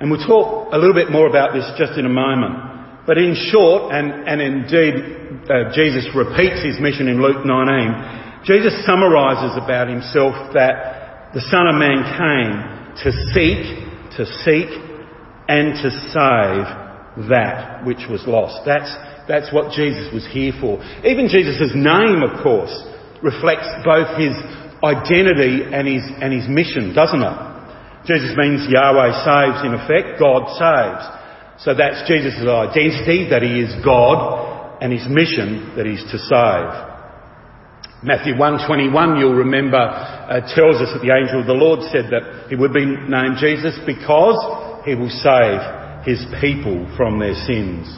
And 0.00 0.10
we'll 0.10 0.24
talk 0.24 0.72
a 0.72 0.78
little 0.78 0.94
bit 0.94 1.10
more 1.10 1.28
about 1.28 1.52
this 1.52 1.68
just 1.76 1.98
in 1.98 2.06
a 2.06 2.12
moment. 2.12 2.67
But 3.08 3.16
in 3.16 3.32
short, 3.48 3.88
and, 3.88 4.28
and 4.28 4.36
indeed 4.36 5.48
uh, 5.48 5.72
Jesus 5.72 6.04
repeats 6.12 6.60
his 6.60 6.76
mission 6.76 7.08
in 7.08 7.24
Luke 7.24 7.40
19, 7.40 8.44
Jesus 8.44 8.84
summarises 8.84 9.56
about 9.56 9.88
himself 9.88 10.36
that 10.52 11.32
the 11.32 11.40
Son 11.40 11.72
of 11.72 11.80
Man 11.80 12.04
came 12.04 12.52
to 13.00 13.10
seek, 13.32 13.64
to 14.20 14.28
seek, 14.44 14.68
and 15.48 15.72
to 15.80 15.88
save 16.12 17.32
that 17.32 17.80
which 17.88 18.04
was 18.12 18.28
lost. 18.28 18.60
That's, 18.68 18.92
that's 19.24 19.48
what 19.56 19.72
Jesus 19.72 20.12
was 20.12 20.28
here 20.28 20.52
for. 20.60 20.76
Even 21.00 21.32
Jesus' 21.32 21.72
name, 21.72 22.20
of 22.20 22.44
course, 22.44 22.76
reflects 23.24 23.72
both 23.88 24.20
his 24.20 24.36
identity 24.84 25.64
and 25.64 25.88
his, 25.88 26.04
and 26.20 26.28
his 26.28 26.44
mission, 26.44 26.92
doesn't 26.92 27.24
it? 27.24 27.38
Jesus 28.04 28.36
means 28.36 28.68
Yahweh 28.68 29.16
saves, 29.24 29.64
in 29.64 29.72
effect, 29.72 30.20
God 30.20 30.44
saves. 30.60 31.17
So 31.58 31.74
that's 31.74 32.06
Jesus' 32.06 32.38
identity, 32.38 33.30
that 33.30 33.42
he 33.42 33.60
is 33.60 33.74
God, 33.84 34.78
and 34.80 34.92
his 34.92 35.06
mission, 35.10 35.74
that 35.76 35.86
he's 35.86 36.02
to 36.10 36.18
save. 36.18 36.88
Matthew 37.98 38.38
121, 38.38 39.18
you'll 39.18 39.42
remember, 39.42 39.82
uh, 39.82 40.38
tells 40.54 40.78
us 40.78 40.94
that 40.94 41.02
the 41.02 41.10
angel 41.10 41.42
of 41.42 41.50
the 41.50 41.58
Lord 41.58 41.82
said 41.90 42.14
that 42.14 42.46
he 42.46 42.54
would 42.54 42.70
be 42.70 42.86
named 42.86 43.42
Jesus 43.42 43.74
because 43.82 44.38
he 44.86 44.94
will 44.94 45.10
save 45.10 45.58
his 46.06 46.22
people 46.38 46.86
from 46.94 47.18
their 47.18 47.34
sins. 47.34 47.90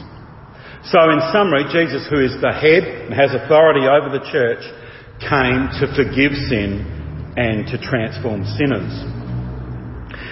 So 0.89 0.97
in 1.13 1.21
summary, 1.29 1.69
Jesus, 1.69 2.09
who 2.09 2.17
is 2.17 2.33
the 2.41 2.49
head 2.49 2.81
and 2.81 3.13
has 3.13 3.29
authority 3.37 3.85
over 3.85 4.09
the 4.09 4.25
church, 4.33 4.65
came 5.21 5.69
to 5.77 5.85
forgive 5.93 6.33
sin 6.49 6.81
and 7.37 7.69
to 7.69 7.77
transform 7.77 8.41
sinners. 8.57 8.89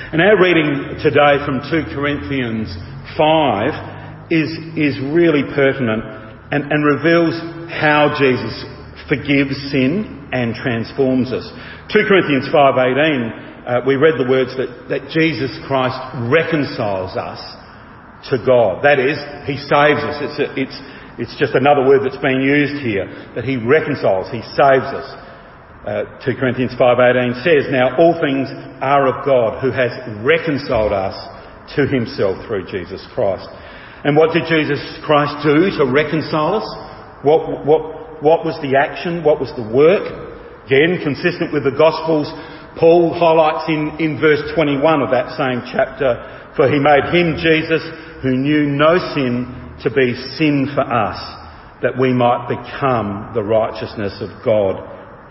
And 0.10 0.18
our 0.18 0.42
reading 0.42 0.98
today 0.98 1.38
from 1.46 1.62
2 1.70 1.94
Corinthians 1.94 2.74
5 3.18 4.32
is, 4.32 4.50
is 4.78 5.00
really 5.14 5.44
pertinent 5.56 6.04
and, 6.52 6.72
and 6.72 6.82
reveals 6.86 7.34
how 7.70 8.16
Jesus 8.18 8.54
forgives 9.08 9.56
sin 9.72 10.30
and 10.32 10.54
transforms 10.54 11.34
us. 11.34 11.46
2 11.90 12.06
Corinthians 12.08 12.50
5.18, 12.54 13.66
uh, 13.66 13.82
we 13.86 13.96
read 13.96 14.18
the 14.18 14.30
words 14.30 14.54
that, 14.58 14.90
that 14.90 15.10
Jesus 15.10 15.50
Christ 15.66 15.98
reconciles 16.30 17.18
us 17.18 17.42
to 18.30 18.38
God. 18.46 18.84
That 18.86 19.00
is, 19.00 19.18
He 19.46 19.58
saves 19.58 20.02
us. 20.06 20.18
It's, 20.22 20.40
a, 20.42 20.48
it's, 20.58 20.78
it's 21.18 21.36
just 21.40 21.56
another 21.56 21.86
word 21.86 22.06
that's 22.06 22.22
being 22.22 22.42
used 22.42 22.82
here, 22.82 23.10
that 23.34 23.46
He 23.46 23.58
reconciles, 23.58 24.30
He 24.30 24.42
saves 24.54 24.90
us. 24.94 25.08
Uh, 25.80 26.04
2 26.26 26.38
Corinthians 26.38 26.74
5.18 26.78 27.42
says, 27.42 27.72
Now 27.72 27.98
all 27.98 28.14
things 28.22 28.50
are 28.82 29.08
of 29.08 29.26
God, 29.26 29.62
who 29.62 29.72
has 29.72 29.90
reconciled 30.22 30.94
us 30.94 31.18
to 31.76 31.88
Himself 31.88 32.46
through 32.48 32.66
Jesus 32.72 33.06
Christ. 33.14 33.48
And 34.04 34.16
what 34.16 34.32
did 34.32 34.48
Jesus 34.48 34.80
Christ 35.04 35.44
do 35.44 35.70
to 35.78 35.92
reconcile 35.92 36.64
us? 36.64 36.68
What, 37.22 37.66
what, 37.66 38.24
what 38.24 38.46
was 38.46 38.56
the 38.64 38.80
action? 38.80 39.24
What 39.24 39.40
was 39.40 39.52
the 39.60 39.68
work? 39.68 40.08
Again, 40.66 41.04
consistent 41.04 41.52
with 41.52 41.66
the 41.68 41.76
Gospels, 41.76 42.32
Paul 42.80 43.12
highlights 43.12 43.68
in, 43.68 43.98
in 44.00 44.22
verse 44.22 44.40
21 44.56 45.02
of 45.02 45.12
that 45.12 45.36
same 45.36 45.66
chapter, 45.68 46.54
for 46.56 46.72
he 46.72 46.80
made 46.80 47.12
him, 47.12 47.36
Jesus, 47.36 47.84
who 48.24 48.38
knew 48.38 48.72
no 48.72 48.96
sin, 49.12 49.76
to 49.84 49.90
be 49.92 50.16
sin 50.38 50.72
for 50.76 50.84
us, 50.84 51.20
that 51.82 52.00
we 52.00 52.14
might 52.14 52.48
become 52.48 53.32
the 53.34 53.44
righteousness 53.44 54.16
of 54.22 54.30
God 54.44 54.80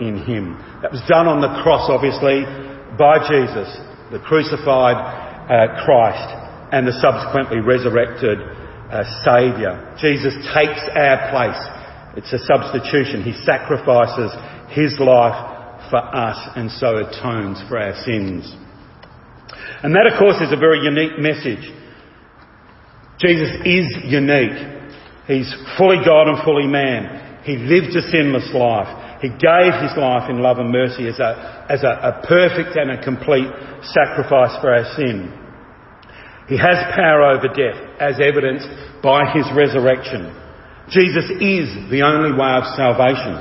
in 0.01 0.25
him. 0.25 0.57
That 0.83 0.93
was 0.93 1.05
done 1.09 1.29
on 1.29 1.41
the 1.41 1.63
cross, 1.63 1.89
obviously, 1.89 2.45
by 2.97 3.21
Jesus, 3.29 3.69
the 4.11 4.21
crucified 4.25 5.28
uh, 5.49 5.85
Christ, 5.85 6.29
and 6.73 6.87
the 6.87 6.93
subsequently 7.01 7.61
resurrected 7.61 8.39
uh, 8.39 9.05
Saviour. 9.25 9.97
Jesus 10.01 10.37
takes 10.53 10.81
our 10.95 11.33
place. 11.33 11.63
It's 12.17 12.33
a 12.33 12.41
substitution. 12.45 13.23
He 13.25 13.33
sacrifices 13.45 14.33
his 14.71 14.97
life 15.01 15.91
for 15.91 16.01
us 16.01 16.39
and 16.57 16.71
so 16.71 16.97
atones 16.99 17.63
for 17.69 17.79
our 17.79 17.95
sins. 18.05 18.45
And 19.83 19.95
that, 19.95 20.07
of 20.07 20.19
course, 20.19 20.37
is 20.41 20.53
a 20.53 20.57
very 20.57 20.85
unique 20.85 21.19
message. 21.19 21.65
Jesus 23.21 23.51
is 23.65 23.87
unique. 24.05 24.59
He's 25.27 25.53
fully 25.77 25.99
God 26.05 26.29
and 26.29 26.43
fully 26.45 26.67
man. 26.67 27.43
He 27.45 27.57
lived 27.57 27.95
a 27.97 28.03
sinless 28.11 28.51
life. 28.53 29.08
He 29.21 29.29
gave 29.29 29.75
his 29.83 29.99
life 29.99 30.31
in 30.31 30.39
love 30.39 30.59
and 30.59 30.71
mercy 30.71 31.09
as 31.09 31.19
a, 31.19 31.67
as 31.69 31.83
a, 31.83 31.91
a 31.91 32.27
perfect 32.27 32.79
and 32.79 32.91
a 32.91 33.03
complete 33.03 33.51
sacrifice 33.83 34.55
for 34.63 34.71
our 34.71 34.87
sin. 34.95 35.35
He 36.47 36.57
has 36.57 36.79
power 36.95 37.35
over 37.35 37.51
death, 37.51 37.77
as 38.01 38.21
evidenced 38.23 38.69
by 39.03 39.31
his 39.35 39.45
resurrection. 39.55 40.33
Jesus 40.89 41.29
is 41.43 41.69
the 41.91 42.01
only 42.07 42.33
way 42.33 42.53
of 42.57 42.65
salvation. 42.73 43.37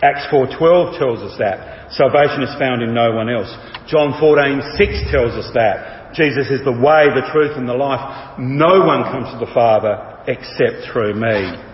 Acts 0.00 0.30
4.12 0.30 0.98
tells 0.98 1.18
us 1.18 1.34
that. 1.38 1.90
Salvation 1.90 2.42
is 2.46 2.54
found 2.58 2.82
in 2.82 2.94
no 2.94 3.10
one 3.10 3.28
else. 3.28 3.50
John 3.88 4.14
14.6 4.22 5.10
tells 5.10 5.34
us 5.34 5.50
that. 5.54 6.14
Jesus 6.14 6.46
is 6.50 6.62
the 6.64 6.72
way, 6.72 7.10
the 7.10 7.26
truth 7.32 7.56
and 7.56 7.68
the 7.68 7.74
life. 7.74 8.38
No 8.38 8.86
one 8.86 9.10
comes 9.10 9.32
to 9.34 9.44
the 9.44 9.52
Father 9.52 9.98
except 10.28 10.92
through 10.92 11.14
me. 11.14 11.67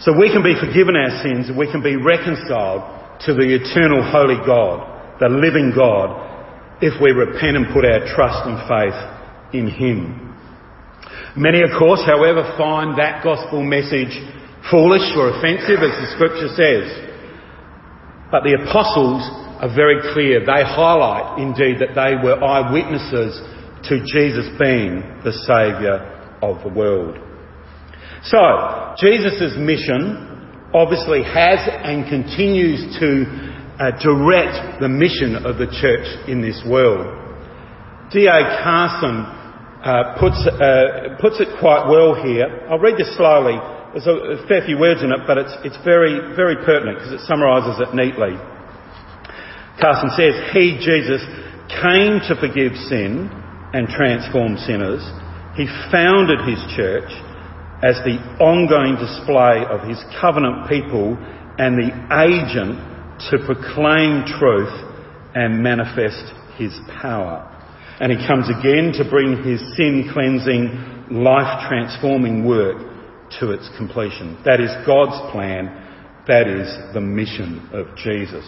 So 0.00 0.14
we 0.14 0.30
can 0.30 0.42
be 0.42 0.54
forgiven 0.54 0.94
our 0.94 1.22
sins 1.22 1.48
and 1.48 1.58
we 1.58 1.70
can 1.70 1.82
be 1.82 1.96
reconciled 1.96 2.86
to 3.26 3.34
the 3.34 3.50
eternal 3.50 4.02
holy 4.02 4.38
God, 4.46 5.18
the 5.18 5.28
living 5.28 5.72
God, 5.74 6.78
if 6.80 6.94
we 7.02 7.10
repent 7.10 7.56
and 7.56 7.66
put 7.74 7.84
our 7.84 8.06
trust 8.14 8.46
and 8.46 8.62
faith 8.70 8.98
in 9.52 9.66
Him. 9.66 10.34
Many, 11.36 11.62
of 11.62 11.70
course, 11.78 12.02
however, 12.06 12.54
find 12.56 12.98
that 12.98 13.24
gospel 13.24 13.62
message 13.62 14.14
foolish 14.70 15.06
or 15.16 15.34
offensive, 15.34 15.82
as 15.82 15.94
the 15.98 16.08
scripture 16.14 16.50
says. 16.54 16.86
But 18.30 18.44
the 18.44 18.54
apostles 18.54 19.22
are 19.58 19.74
very 19.74 19.98
clear. 20.14 20.40
They 20.40 20.62
highlight, 20.62 21.40
indeed, 21.42 21.80
that 21.80 21.98
they 21.98 22.14
were 22.22 22.38
eyewitnesses 22.38 23.40
to 23.88 23.98
Jesus 24.06 24.46
being 24.60 25.02
the 25.24 25.32
Saviour 25.46 26.38
of 26.42 26.62
the 26.62 26.70
world. 26.70 27.27
So, 28.24 28.94
Jesus' 28.98 29.54
mission 29.58 30.70
obviously 30.74 31.22
has 31.22 31.60
and 31.66 32.08
continues 32.08 32.98
to 32.98 33.24
uh, 33.78 33.94
direct 34.02 34.80
the 34.80 34.88
mission 34.88 35.46
of 35.46 35.56
the 35.56 35.70
church 35.70 36.06
in 36.28 36.42
this 36.42 36.60
world. 36.66 37.14
D.A. 38.10 38.58
Carson 38.64 39.22
uh, 39.84 40.18
puts, 40.18 40.40
uh, 40.44 41.14
puts 41.20 41.38
it 41.38 41.48
quite 41.60 41.86
well 41.86 42.18
here. 42.18 42.66
I'll 42.68 42.82
read 42.82 42.98
this 42.98 43.14
slowly. 43.16 43.54
There's 43.94 44.10
a, 44.10 44.42
a 44.42 44.46
fair 44.48 44.66
few 44.66 44.78
words 44.78 45.02
in 45.02 45.12
it, 45.12 45.20
but 45.26 45.38
it's, 45.38 45.54
it's 45.62 45.78
very, 45.84 46.34
very 46.34 46.56
pertinent 46.66 46.98
because 46.98 47.12
it 47.12 47.24
summarises 47.24 47.78
it 47.78 47.94
neatly. 47.94 48.34
Carson 49.80 50.10
says, 50.18 50.34
He, 50.52 50.82
Jesus, 50.82 51.22
came 51.70 52.18
to 52.26 52.34
forgive 52.34 52.74
sin 52.90 53.30
and 53.72 53.86
transform 53.86 54.58
sinners. 54.58 55.04
He 55.54 55.70
founded 55.92 56.42
his 56.42 56.58
church 56.74 57.08
as 57.82 57.94
the 58.02 58.18
ongoing 58.42 58.96
display 58.98 59.62
of 59.70 59.86
his 59.88 60.02
covenant 60.20 60.68
people 60.68 61.16
and 61.58 61.78
the 61.78 61.90
agent 62.10 62.74
to 63.30 63.38
proclaim 63.46 64.26
truth 64.26 64.74
and 65.34 65.62
manifest 65.62 66.32
his 66.56 66.74
power. 67.00 67.46
And 68.00 68.12
he 68.12 68.26
comes 68.26 68.46
again 68.48 68.92
to 68.98 69.08
bring 69.08 69.42
his 69.42 69.60
sin 69.76 70.10
cleansing, 70.12 71.22
life 71.22 71.68
transforming 71.68 72.44
work 72.44 72.78
to 73.40 73.50
its 73.50 73.68
completion. 73.76 74.38
That 74.44 74.60
is 74.60 74.70
God's 74.86 75.18
plan. 75.32 75.86
That 76.26 76.46
is 76.46 76.94
the 76.94 77.00
mission 77.00 77.68
of 77.72 77.96
Jesus. 77.96 78.44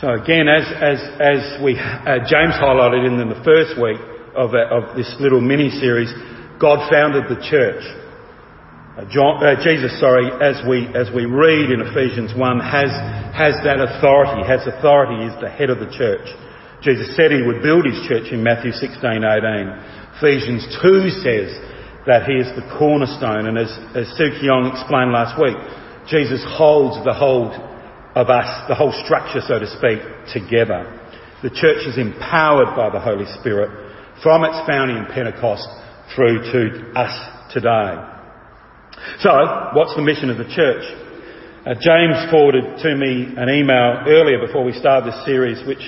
So 0.00 0.10
again, 0.10 0.48
as, 0.48 0.66
as, 0.66 0.98
as 1.20 1.62
we, 1.62 1.78
uh, 1.78 2.26
James 2.26 2.54
highlighted 2.58 3.06
in 3.06 3.28
the 3.28 3.40
first 3.44 3.78
week 3.80 4.00
of, 4.34 4.54
uh, 4.54 4.66
of 4.66 4.96
this 4.96 5.14
little 5.20 5.40
mini 5.40 5.70
series, 5.70 6.12
God 6.62 6.86
founded 6.86 7.26
the 7.26 7.42
church. 7.42 7.82
Uh, 8.94 9.02
John, 9.10 9.42
uh, 9.42 9.58
Jesus, 9.58 9.98
sorry, 9.98 10.30
as 10.38 10.62
we, 10.62 10.86
as 10.94 11.10
we 11.10 11.26
read 11.26 11.74
in 11.74 11.82
Ephesians 11.82 12.30
1, 12.38 12.38
has, 12.62 12.92
has 13.34 13.58
that 13.66 13.82
authority, 13.82 14.46
has 14.46 14.62
authority, 14.70 15.26
is 15.26 15.34
the 15.42 15.50
head 15.50 15.74
of 15.74 15.82
the 15.82 15.90
church. 15.90 16.22
Jesus 16.86 17.18
said 17.18 17.34
he 17.34 17.42
would 17.42 17.66
build 17.66 17.82
his 17.82 17.98
church 18.06 18.30
in 18.30 18.46
Matthew 18.46 18.70
16, 18.70 18.94
18. 18.94 20.22
Ephesians 20.22 20.62
2 20.78 21.10
says 21.26 21.50
that 22.06 22.30
he 22.30 22.38
is 22.38 22.46
the 22.54 22.62
cornerstone, 22.78 23.50
and 23.50 23.58
as, 23.58 23.70
as 23.98 24.06
Sue 24.14 24.30
Keong 24.38 24.70
explained 24.70 25.10
last 25.10 25.34
week, 25.42 25.58
Jesus 26.06 26.46
holds 26.46 27.02
the 27.02 27.14
whole 27.14 27.50
of 28.14 28.30
us, 28.30 28.46
the 28.70 28.78
whole 28.78 28.94
structure, 29.02 29.42
so 29.42 29.58
to 29.58 29.66
speak, 29.66 29.98
together. 30.30 30.86
The 31.42 31.50
church 31.50 31.82
is 31.90 31.98
empowered 31.98 32.78
by 32.78 32.94
the 32.94 33.02
Holy 33.02 33.26
Spirit 33.42 33.72
from 34.22 34.46
its 34.46 34.62
founding 34.62 35.02
in 35.02 35.06
Pentecost 35.10 35.66
through 36.14 36.42
to 36.52 36.92
us 36.98 37.14
today. 37.52 38.12
So, 39.20 39.30
what's 39.74 39.94
the 39.96 40.02
mission 40.02 40.30
of 40.30 40.38
the 40.38 40.50
church? 40.50 40.84
Uh, 41.62 41.74
James 41.78 42.18
forwarded 42.30 42.82
to 42.82 42.90
me 42.96 43.34
an 43.38 43.48
email 43.48 44.02
earlier 44.06 44.44
before 44.44 44.64
we 44.64 44.72
started 44.72 45.12
this 45.12 45.24
series, 45.24 45.62
which, 45.66 45.82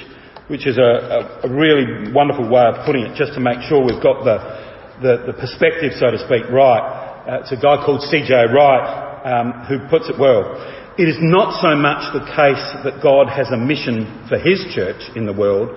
which 0.46 0.66
is 0.66 0.78
a, 0.78 1.42
a, 1.42 1.48
a 1.48 1.50
really 1.50 2.12
wonderful 2.12 2.46
way 2.48 2.62
of 2.62 2.86
putting 2.86 3.02
it, 3.02 3.18
just 3.18 3.34
to 3.34 3.40
make 3.40 3.58
sure 3.66 3.82
we've 3.82 4.02
got 4.02 4.22
the, 4.22 4.38
the, 5.02 5.32
the 5.32 5.34
perspective, 5.34 5.92
so 5.98 6.10
to 6.10 6.18
speak, 6.26 6.46
right. 6.50 7.26
Uh, 7.26 7.40
it's 7.42 7.50
a 7.50 7.58
guy 7.58 7.82
called 7.82 8.02
C.J. 8.06 8.54
Wright 8.54 8.86
um, 9.26 9.66
who 9.66 9.82
puts 9.90 10.08
it 10.08 10.14
well. 10.14 10.54
It 10.96 11.10
is 11.10 11.18
not 11.18 11.58
so 11.58 11.74
much 11.74 12.06
the 12.14 12.22
case 12.22 12.62
that 12.86 13.02
God 13.02 13.26
has 13.26 13.50
a 13.50 13.58
mission 13.58 14.06
for 14.28 14.38
His 14.38 14.62
church 14.74 15.02
in 15.16 15.26
the 15.26 15.34
world 15.34 15.74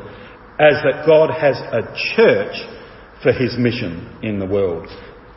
as 0.59 0.77
that 0.85 1.05
God 1.05 1.33
has 1.33 1.57
a 1.73 1.81
church 2.13 2.53
for 3.23 3.31
His 3.31 3.57
mission 3.57 4.19
in 4.21 4.39
the 4.39 4.45
world. 4.45 4.87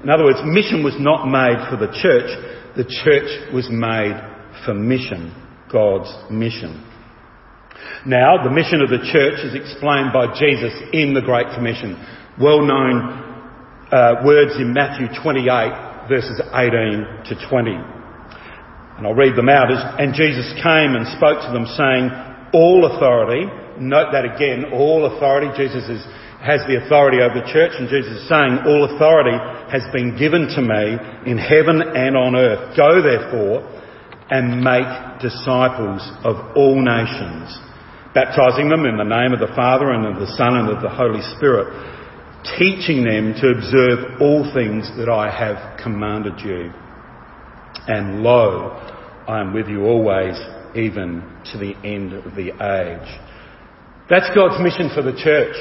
In 0.03 0.09
other 0.09 0.25
words, 0.25 0.41
mission 0.45 0.83
was 0.83 0.97
not 0.99 1.27
made 1.27 1.61
for 1.69 1.77
the 1.77 1.93
church, 2.01 2.31
the 2.77 2.89
church 3.05 3.53
was 3.53 3.69
made 3.71 4.17
for 4.65 4.75
mission, 4.75 5.35
God's 5.71 6.11
mission. 6.31 6.87
Now, 8.07 8.43
the 8.43 8.51
mission 8.51 8.81
of 8.81 8.89
the 8.89 9.05
church 9.13 9.45
is 9.45 9.55
explained 9.55 10.13
by 10.13 10.33
Jesus 10.39 10.73
in 10.93 11.13
the 11.13 11.21
Great 11.21 11.53
Commission. 11.55 12.01
Well 12.41 12.65
known 12.65 13.31
uh, 13.93 14.25
words 14.25 14.57
in 14.57 14.73
Matthew 14.73 15.09
28, 15.21 16.09
verses 16.09 16.41
18 16.41 17.29
to 17.29 17.49
20. 17.49 18.01
And 18.97 19.07
I'll 19.07 19.15
read 19.15 19.37
them 19.37 19.49
out. 19.49 19.69
And 20.01 20.15
Jesus 20.15 20.49
came 20.63 20.97
and 20.97 21.09
spoke 21.17 21.45
to 21.45 21.53
them 21.53 21.67
saying, 21.77 22.09
all 22.53 22.85
authority, 22.85 23.47
note 23.79 24.13
that 24.13 24.25
again, 24.25 24.73
all 24.73 25.07
authority, 25.07 25.49
Jesus 25.57 25.85
is, 25.89 26.03
has 26.41 26.65
the 26.65 26.81
authority 26.81 27.21
over 27.21 27.37
the 27.37 27.53
church 27.53 27.77
and 27.77 27.89
Jesus 27.89 28.25
is 28.25 28.29
saying, 28.29 28.65
all 28.65 28.89
authority 28.89 29.37
has 29.69 29.85
been 29.93 30.17
given 30.17 30.49
to 30.49 30.63
me 30.65 30.97
in 31.31 31.37
heaven 31.37 31.85
and 31.85 32.17
on 32.17 32.35
earth. 32.35 32.77
Go 32.77 33.05
therefore 33.05 33.69
and 34.31 34.65
make 34.65 35.21
disciples 35.21 36.01
of 36.25 36.57
all 36.57 36.81
nations, 36.81 37.53
baptizing 38.15 38.71
them 38.71 38.87
in 38.87 38.97
the 38.97 39.05
name 39.05 39.33
of 39.37 39.41
the 39.41 39.53
Father 39.55 39.91
and 39.91 40.07
of 40.07 40.17
the 40.17 40.33
Son 40.37 40.57
and 40.57 40.71
of 40.71 40.81
the 40.83 40.89
Holy 40.89 41.21
Spirit, 41.37 41.69
teaching 42.57 43.05
them 43.05 43.35
to 43.37 43.53
observe 43.53 44.21
all 44.21 44.49
things 44.55 44.89
that 44.97 45.11
I 45.11 45.29
have 45.29 45.79
commanded 45.83 46.41
you. 46.41 46.73
And 47.87 48.23
lo, 48.23 48.81
I 49.29 49.41
am 49.41 49.53
with 49.53 49.69
you 49.69 49.85
always, 49.85 50.41
even 50.75 51.23
to 51.53 51.59
the 51.59 51.75
end 51.85 52.15
of 52.15 52.35
the 52.35 52.49
age. 52.49 53.21
That's 54.09 54.31
God's 54.35 54.63
mission 54.63 54.91
for 54.95 55.03
the 55.03 55.13
church. 55.13 55.55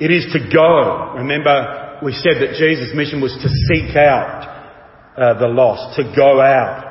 It 0.00 0.10
is 0.10 0.32
to 0.32 0.38
go. 0.52 1.14
Remember, 1.16 1.98
we 2.02 2.12
said 2.12 2.40
that 2.40 2.54
Jesus' 2.58 2.94
mission 2.94 3.20
was 3.20 3.32
to 3.42 3.48
seek 3.48 3.96
out 3.96 4.46
uh, 5.16 5.38
the 5.38 5.48
lost, 5.48 5.96
to 5.96 6.12
go 6.14 6.40
out, 6.40 6.84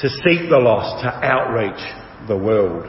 to 0.00 0.08
seek 0.08 0.50
the 0.50 0.60
lost, 0.60 1.02
to 1.02 1.08
outreach 1.08 1.80
the 2.28 2.36
world. 2.36 2.86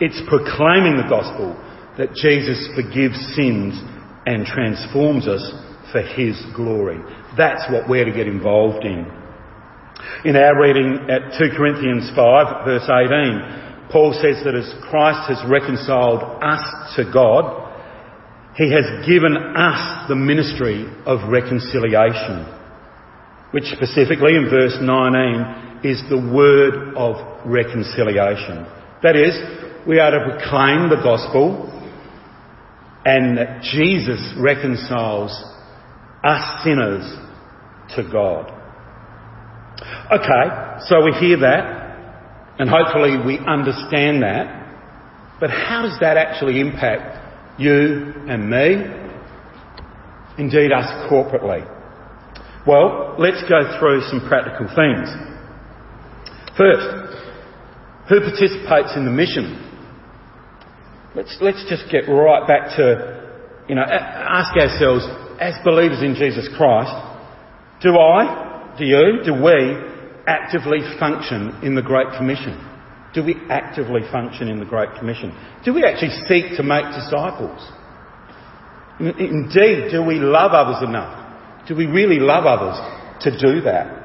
It's 0.00 0.20
proclaiming 0.28 0.96
the 0.96 1.08
gospel 1.08 1.56
that 1.96 2.12
Jesus 2.14 2.68
forgives 2.74 3.16
sins 3.34 3.80
and 4.26 4.44
transforms 4.44 5.26
us 5.26 5.42
for 5.92 6.02
His 6.02 6.40
glory. 6.54 6.98
That's 7.36 7.64
what 7.70 7.88
we're 7.88 8.04
to 8.04 8.12
get 8.12 8.26
involved 8.26 8.84
in. 8.84 9.06
In 10.24 10.36
our 10.36 10.60
reading 10.60 11.08
at 11.08 11.38
2 11.38 11.56
Corinthians 11.56 12.10
5 12.14 12.64
verse 12.66 12.84
18, 12.84 13.73
Paul 13.94 14.10
says 14.12 14.42
that 14.42 14.56
as 14.56 14.74
Christ 14.90 15.30
has 15.30 15.38
reconciled 15.48 16.18
us 16.42 16.96
to 16.96 17.06
God, 17.14 17.62
he 18.56 18.66
has 18.74 19.06
given 19.06 19.36
us 19.36 20.08
the 20.08 20.16
ministry 20.16 20.82
of 21.06 21.30
reconciliation, 21.30 22.42
which 23.52 23.70
specifically 23.70 24.34
in 24.34 24.50
verse 24.50 24.74
19 24.82 25.84
is 25.84 26.02
the 26.10 26.18
word 26.18 26.96
of 26.96 27.46
reconciliation. 27.46 28.66
That 29.04 29.14
is, 29.14 29.38
we 29.86 30.00
are 30.00 30.10
to 30.10 30.26
proclaim 30.26 30.90
the 30.90 30.98
gospel 31.00 31.70
and 33.04 33.38
that 33.38 33.62
Jesus 33.62 34.34
reconciles 34.42 35.30
us 36.24 36.64
sinners 36.64 37.06
to 37.94 38.02
God. 38.10 38.50
Okay, 40.10 40.82
so 40.88 41.04
we 41.04 41.12
hear 41.12 41.38
that, 41.38 41.83
and 42.58 42.70
hopefully 42.70 43.16
we 43.24 43.38
understand 43.38 44.22
that, 44.22 44.64
but 45.40 45.50
how 45.50 45.82
does 45.82 45.98
that 46.00 46.16
actually 46.16 46.60
impact 46.60 47.60
you 47.60 48.14
and 48.28 48.48
me? 48.48 48.84
Indeed, 50.38 50.72
us 50.72 51.10
corporately. 51.10 51.68
Well, 52.66 53.16
let's 53.18 53.42
go 53.48 53.78
through 53.78 54.02
some 54.02 54.26
practical 54.26 54.66
things. 54.74 55.10
First, 56.56 57.04
who 58.08 58.20
participates 58.20 58.96
in 58.96 59.04
the 59.04 59.10
mission? 59.10 59.60
Let's, 61.14 61.36
let's 61.40 61.64
just 61.68 61.90
get 61.90 62.08
right 62.08 62.46
back 62.46 62.76
to, 62.76 63.64
you 63.68 63.74
know, 63.74 63.82
ask 63.82 64.56
ourselves, 64.56 65.04
as 65.40 65.54
believers 65.64 66.02
in 66.02 66.14
Jesus 66.14 66.48
Christ, 66.56 66.92
do 67.82 67.98
I, 67.98 68.74
do 68.78 68.84
you, 68.84 69.20
do 69.24 69.34
we 69.34 69.93
actively 70.26 70.80
function 70.98 71.60
in 71.62 71.74
the 71.74 71.82
Great 71.82 72.08
Commission? 72.16 72.58
Do 73.14 73.24
we 73.24 73.36
actively 73.48 74.00
function 74.10 74.48
in 74.48 74.58
the 74.58 74.64
Great 74.64 74.94
Commission? 74.98 75.36
Do 75.64 75.72
we 75.72 75.84
actually 75.84 76.10
seek 76.26 76.56
to 76.56 76.62
make 76.62 76.84
disciples? 76.94 77.60
Indeed, 78.98 79.90
do 79.90 80.04
we 80.04 80.16
love 80.16 80.52
others 80.52 80.82
enough? 80.82 81.66
Do 81.68 81.76
we 81.76 81.86
really 81.86 82.18
love 82.18 82.44
others 82.46 82.78
to 83.22 83.30
do 83.30 83.62
that? 83.62 84.02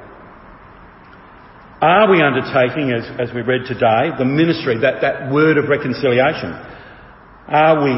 Are 1.82 2.12
we 2.12 2.22
undertaking, 2.22 2.92
as, 2.92 3.08
as 3.20 3.34
we 3.34 3.42
read 3.42 3.66
today, 3.66 4.12
the 4.18 4.26
ministry, 4.26 4.78
that, 4.82 5.02
that 5.02 5.32
word 5.32 5.58
of 5.58 5.70
reconciliation? 5.70 6.52
Are 7.48 7.84
we, 7.84 7.92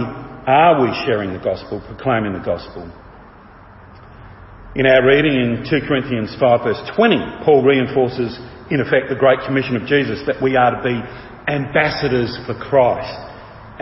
are 0.45 0.81
we 0.81 0.93
sharing 1.05 1.33
the 1.33 1.39
gospel, 1.39 1.81
proclaiming 1.81 2.33
the 2.33 2.45
gospel? 2.45 2.89
In 4.73 4.87
our 4.87 5.03
reading 5.03 5.35
in 5.35 5.67
2 5.67 5.83
Corinthians 5.85 6.31
5 6.39 6.63
verse 6.63 6.79
20, 6.95 7.43
Paul 7.43 7.59
reinforces, 7.59 8.39
in 8.71 8.79
effect, 8.79 9.11
the 9.11 9.19
Great 9.19 9.43
Commission 9.45 9.75
of 9.75 9.83
Jesus 9.83 10.23
that 10.27 10.39
we 10.41 10.55
are 10.55 10.71
to 10.71 10.79
be 10.79 10.95
ambassadors 11.51 12.31
for 12.47 12.55
Christ. 12.55 13.11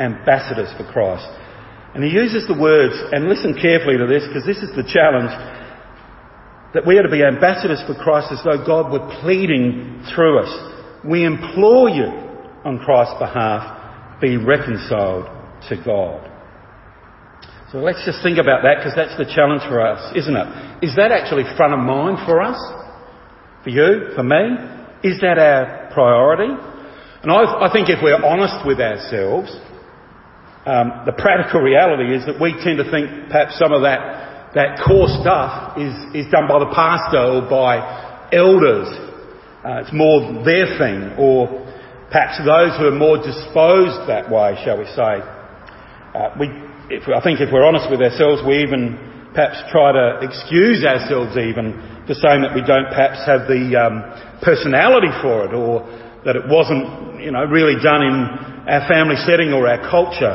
Ambassadors 0.01 0.73
for 0.81 0.89
Christ. 0.89 1.29
And 1.93 2.03
he 2.03 2.09
uses 2.09 2.47
the 2.49 2.57
words, 2.57 2.97
and 3.13 3.29
listen 3.29 3.53
carefully 3.53 4.01
to 4.01 4.09
this 4.09 4.25
because 4.25 4.49
this 4.49 4.65
is 4.65 4.73
the 4.73 4.81
challenge, 4.81 5.29
that 6.73 6.89
we 6.89 6.97
are 6.97 7.05
to 7.05 7.13
be 7.13 7.21
ambassadors 7.21 7.85
for 7.85 7.93
Christ 7.93 8.33
as 8.33 8.41
though 8.41 8.65
God 8.65 8.89
were 8.89 9.13
pleading 9.21 10.01
through 10.09 10.41
us. 10.41 10.53
We 11.05 11.21
implore 11.23 11.89
you 11.89 12.09
on 12.65 12.81
Christ's 12.81 13.21
behalf, 13.21 14.17
be 14.21 14.37
reconciled 14.37 15.29
to 15.69 15.77
God. 15.85 16.38
So 17.71 17.77
let's 17.77 18.01
just 18.03 18.23
think 18.23 18.41
about 18.41 18.65
that 18.65 18.81
because 18.81 18.97
that's 18.97 19.13
the 19.17 19.29
challenge 19.29 19.61
for 19.69 19.77
us, 19.77 20.01
isn't 20.17 20.33
it? 20.33 20.47
Is 20.81 20.95
that 20.97 21.13
actually 21.13 21.45
front 21.53 21.73
of 21.73 21.79
mind 21.79 22.17
for 22.25 22.41
us? 22.41 22.57
For 23.63 23.69
you? 23.69 24.09
For 24.17 24.23
me? 24.23 24.57
Is 25.05 25.21
that 25.21 25.37
our 25.37 25.93
priority? 25.93 26.49
And 26.49 27.29
I, 27.31 27.69
I 27.69 27.71
think 27.71 27.89
if 27.89 28.01
we're 28.01 28.17
honest 28.17 28.65
with 28.65 28.81
ourselves, 28.81 29.53
um, 30.65 31.05
the 31.05 31.13
practical 31.13 31.61
reality 31.61 32.09
is 32.09 32.25
that 32.25 32.41
we 32.41 32.57
tend 32.57 32.81
to 32.81 32.89
think 32.89 33.29
perhaps 33.29 33.59
some 33.59 33.71
of 33.71 33.83
that 33.83 34.53
that 34.55 34.81
core 34.81 35.05
stuff 35.21 35.77
is, 35.77 35.93
is 36.17 36.25
done 36.31 36.49
by 36.49 36.57
the 36.57 36.73
pastor 36.73 37.21
or 37.21 37.45
by 37.45 37.77
elders. 38.33 38.89
Uh, 39.61 39.85
it's 39.85 39.93
more 39.93 40.41
their 40.41 40.65
thing, 40.81 41.13
or 41.21 41.45
perhaps 42.09 42.41
those 42.41 42.73
who 42.81 42.89
are 42.89 42.97
more 42.97 43.17
disposed 43.17 44.09
that 44.09 44.25
way, 44.25 44.57
shall 44.65 44.79
we 44.79 44.89
say. 44.97 45.21
Uh, 46.17 46.33
we, 46.39 46.49
if, 46.89 47.05
I 47.07 47.21
think 47.21 47.39
if 47.39 47.53
we're 47.53 47.65
honest 47.65 47.89
with 47.89 48.01
ourselves, 48.01 48.41
we 48.45 48.65
even 48.65 48.97
perhaps 49.33 49.61
try 49.69 49.93
to 49.93 50.25
excuse 50.25 50.81
ourselves 50.81 51.37
even 51.37 51.77
for 52.09 52.17
saying 52.17 52.41
that 52.41 52.57
we 52.57 52.65
don't 52.65 52.89
perhaps 52.89 53.21
have 53.29 53.45
the 53.45 53.77
um, 53.77 54.01
personality 54.41 55.13
for 55.21 55.45
it, 55.45 55.53
or 55.53 55.85
that 56.25 56.33
it 56.35 56.49
wasn't, 56.49 57.21
you 57.21 57.29
know, 57.29 57.45
really 57.45 57.77
done 57.77 58.01
in 58.01 58.17
our 58.65 58.83
family 58.89 59.15
setting 59.29 59.53
or 59.53 59.69
our 59.69 59.77
culture. 59.85 60.33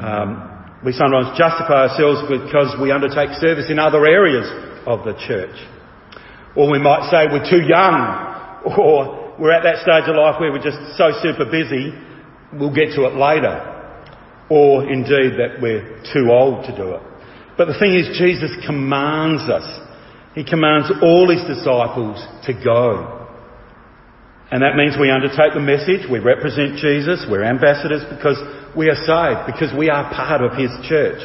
Um, 0.00 0.80
we 0.80 0.96
sometimes 0.96 1.36
justify 1.36 1.92
ourselves 1.92 2.24
because 2.24 2.72
we 2.80 2.88
undertake 2.88 3.36
service 3.36 3.68
in 3.68 3.78
other 3.78 4.08
areas 4.08 4.48
of 4.88 5.04
the 5.04 5.12
church. 5.28 5.54
Or 6.56 6.72
we 6.72 6.80
might 6.80 7.12
say 7.12 7.28
we're 7.28 7.44
too 7.44 7.60
young, 7.60 8.64
or 8.80 9.36
we're 9.36 9.52
at 9.52 9.62
that 9.68 9.84
stage 9.84 10.08
of 10.08 10.16
life 10.16 10.40
where 10.40 10.50
we're 10.50 10.64
just 10.64 10.80
so 10.96 11.12
super 11.20 11.44
busy, 11.44 11.92
we'll 12.56 12.74
get 12.74 12.96
to 12.96 13.04
it 13.04 13.12
later. 13.12 13.79
Or 14.50 14.82
indeed 14.90 15.38
that 15.38 15.62
we're 15.62 16.02
too 16.12 16.28
old 16.30 16.66
to 16.66 16.76
do 16.76 16.92
it. 16.94 17.02
But 17.56 17.66
the 17.66 17.78
thing 17.78 17.94
is, 17.94 18.18
Jesus 18.18 18.50
commands 18.66 19.48
us. 19.48 19.64
He 20.34 20.44
commands 20.44 20.90
all 21.02 21.30
his 21.30 21.46
disciples 21.46 22.18
to 22.46 22.52
go. 22.52 23.20
And 24.50 24.62
that 24.62 24.74
means 24.74 24.98
we 24.98 25.10
undertake 25.10 25.54
the 25.54 25.62
message, 25.62 26.10
we 26.10 26.18
represent 26.18 26.82
Jesus, 26.82 27.22
we're 27.30 27.46
ambassadors 27.46 28.02
because 28.10 28.34
we 28.74 28.90
are 28.90 28.98
saved, 28.98 29.46
because 29.46 29.70
we 29.78 29.90
are 29.90 30.10
part 30.10 30.42
of 30.42 30.58
His 30.58 30.70
church. 30.90 31.22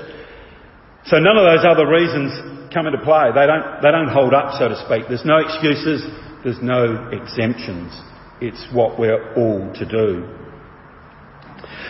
So 1.10 1.18
none 1.18 1.38
of 1.38 1.46
those 1.46 1.66
other 1.66 1.90
reasons 1.90 2.34
come 2.74 2.86
into 2.86 3.02
play. 3.02 3.34
They 3.34 3.46
don't, 3.50 3.82
they 3.82 3.90
don't 3.90 4.14
hold 4.14 4.34
up, 4.34 4.54
so 4.58 4.70
to 4.70 4.78
speak. 4.86 5.10
There's 5.10 5.26
no 5.26 5.42
excuses, 5.42 6.06
there's 6.44 6.62
no 6.62 7.10
exemptions. 7.10 7.94
It's 8.42 8.62
what 8.74 9.00
we're 9.00 9.34
all 9.34 9.74
to 9.74 9.86
do. 9.86 10.30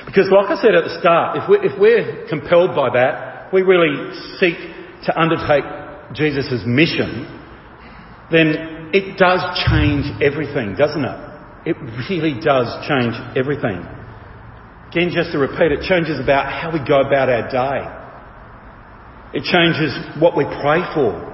Because 0.05 0.29
like 0.31 0.49
I 0.49 0.61
said 0.61 0.75
at 0.75 0.83
the 0.83 0.97
start, 0.99 1.37
if 1.37 1.49
we're, 1.49 1.63
if 1.63 1.79
we're 1.79 2.27
compelled 2.29 2.75
by 2.75 2.89
that, 2.93 3.51
we 3.51 3.61
really 3.61 4.13
seek 4.39 4.57
to 5.05 5.19
undertake 5.19 5.65
Jesus' 6.13 6.63
mission, 6.65 7.25
then 8.31 8.89
it 8.93 9.17
does 9.17 9.41
change 9.67 10.05
everything, 10.21 10.75
doesn't 10.75 11.03
it? 11.03 11.19
It 11.65 11.77
really 12.09 12.39
does 12.39 12.69
change 12.87 13.15
everything. 13.35 13.81
Again, 14.89 15.11
just 15.11 15.31
to 15.33 15.39
repeat, 15.39 15.73
it 15.73 15.81
changes 15.81 16.19
about 16.19 16.45
how 16.45 16.71
we 16.71 16.79
go 16.79 17.01
about 17.01 17.27
our 17.27 17.49
day. 17.49 17.81
It 19.33 19.43
changes 19.43 19.91
what 20.21 20.37
we 20.37 20.45
pray 20.45 20.85
for. 20.93 21.33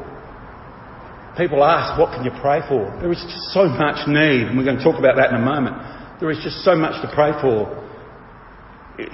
People 1.38 1.64
ask, 1.64 2.00
what 2.00 2.16
can 2.16 2.26
you 2.26 2.32
pray 2.42 2.60
for? 2.68 2.90
There 3.00 3.12
is 3.12 3.22
just 3.22 3.54
so 3.54 3.68
much 3.68 4.08
need, 4.08 4.50
and 4.50 4.58
we're 4.58 4.66
going 4.66 4.80
to 4.80 4.84
talk 4.84 4.98
about 4.98 5.16
that 5.18 5.30
in 5.30 5.36
a 5.36 5.46
moment. 5.46 5.78
There 6.20 6.32
is 6.32 6.40
just 6.44 6.64
so 6.64 6.76
much 6.76 7.00
to 7.04 7.12
pray 7.14 7.32
for. 7.40 7.70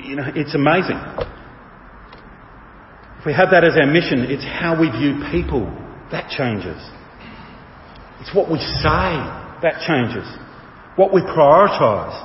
You 0.04 0.16
know, 0.16 0.32
it's 0.36 0.56
amazing. 0.56 1.00
If 3.20 3.26
we 3.26 3.34
have 3.34 3.50
that 3.52 3.64
as 3.64 3.78
our 3.78 3.88
mission, 3.88 4.28
it's 4.30 4.44
how 4.44 4.80
we 4.80 4.90
view 4.90 5.24
people. 5.32 5.66
That 6.12 6.30
changes. 6.30 6.82
It's 8.22 8.34
what 8.34 8.50
we 8.50 8.60
say. 8.60 9.10
That 9.62 9.84
changes 9.88 10.28
what 10.98 11.14
we 11.14 11.22
prioritise, 11.22 12.18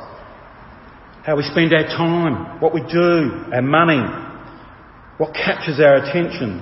how 1.25 1.37
we 1.37 1.43
spend 1.45 1.73
our 1.75 1.85
time, 1.85 2.61
what 2.61 2.75
we 2.75 2.81
do, 2.81 3.31
our 3.53 3.63
money, 3.63 4.01
what 5.19 5.35
captures 5.35 5.79
our 5.79 5.97
attention, 5.97 6.61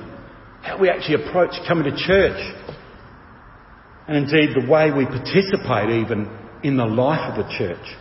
how 0.61 0.79
we 0.79 0.91
actually 0.91 1.25
approach 1.25 1.55
coming 1.67 1.85
to 1.85 1.97
church, 1.97 2.39
and 4.09 4.17
indeed 4.17 4.51
the 4.61 4.69
way 4.69 4.91
we 4.91 5.07
participate 5.07 6.03
even 6.03 6.29
in 6.65 6.77
the 6.77 6.85
life 6.85 7.31
of 7.31 7.47
the 7.47 7.51
church. 7.57 7.97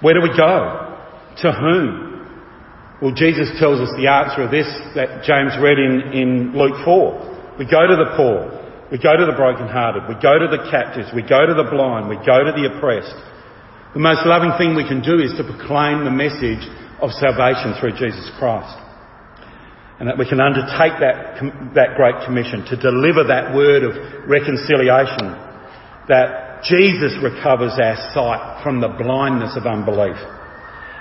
Where 0.00 0.14
do 0.14 0.20
we 0.20 0.36
go? 0.36 0.96
To 1.42 1.52
whom? 1.52 2.06
Well, 3.00 3.12
Jesus 3.12 3.52
tells 3.60 3.80
us 3.80 3.92
the 3.96 4.08
answer 4.08 4.42
of 4.44 4.50
this 4.50 4.68
that 4.96 5.24
James 5.24 5.52
read 5.60 5.76
in, 5.76 5.94
in 6.16 6.30
Luke 6.56 6.80
4. 6.84 7.56
We 7.58 7.64
go 7.68 7.84
to 7.84 7.96
the 7.96 8.12
poor. 8.16 8.56
We 8.92 8.96
go 8.96 9.16
to 9.16 9.26
the 9.26 9.36
brokenhearted. 9.36 10.08
We 10.08 10.16
go 10.20 10.38
to 10.38 10.48
the 10.48 10.68
captives. 10.70 11.12
We 11.12 11.20
go 11.20 11.44
to 11.44 11.52
the 11.52 11.68
blind. 11.68 12.08
We 12.08 12.16
go 12.24 12.44
to 12.44 12.52
the 12.52 12.72
oppressed. 12.72 13.16
The 13.92 14.04
most 14.04 14.24
loving 14.24 14.52
thing 14.56 14.76
we 14.76 14.86
can 14.86 15.00
do 15.00 15.20
is 15.20 15.32
to 15.40 15.44
proclaim 15.44 16.04
the 16.04 16.12
message 16.12 16.64
of 17.00 17.12
salvation 17.16 17.76
through 17.80 17.96
Jesus 17.96 18.28
Christ. 18.36 18.76
And 19.98 20.08
that 20.08 20.20
we 20.20 20.28
can 20.28 20.40
undertake 20.40 21.00
that, 21.00 21.40
that 21.72 21.96
great 21.96 22.20
commission 22.24 22.64
to 22.68 22.76
deliver 22.76 23.24
that 23.28 23.56
word 23.56 23.84
of 23.84 23.96
reconciliation. 24.28 25.32
That 26.08 26.45
Jesus 26.64 27.12
recovers 27.20 27.74
our 27.76 27.98
sight 28.14 28.62
from 28.62 28.80
the 28.80 28.88
blindness 28.88 29.56
of 29.56 29.66
unbelief. 29.66 30.16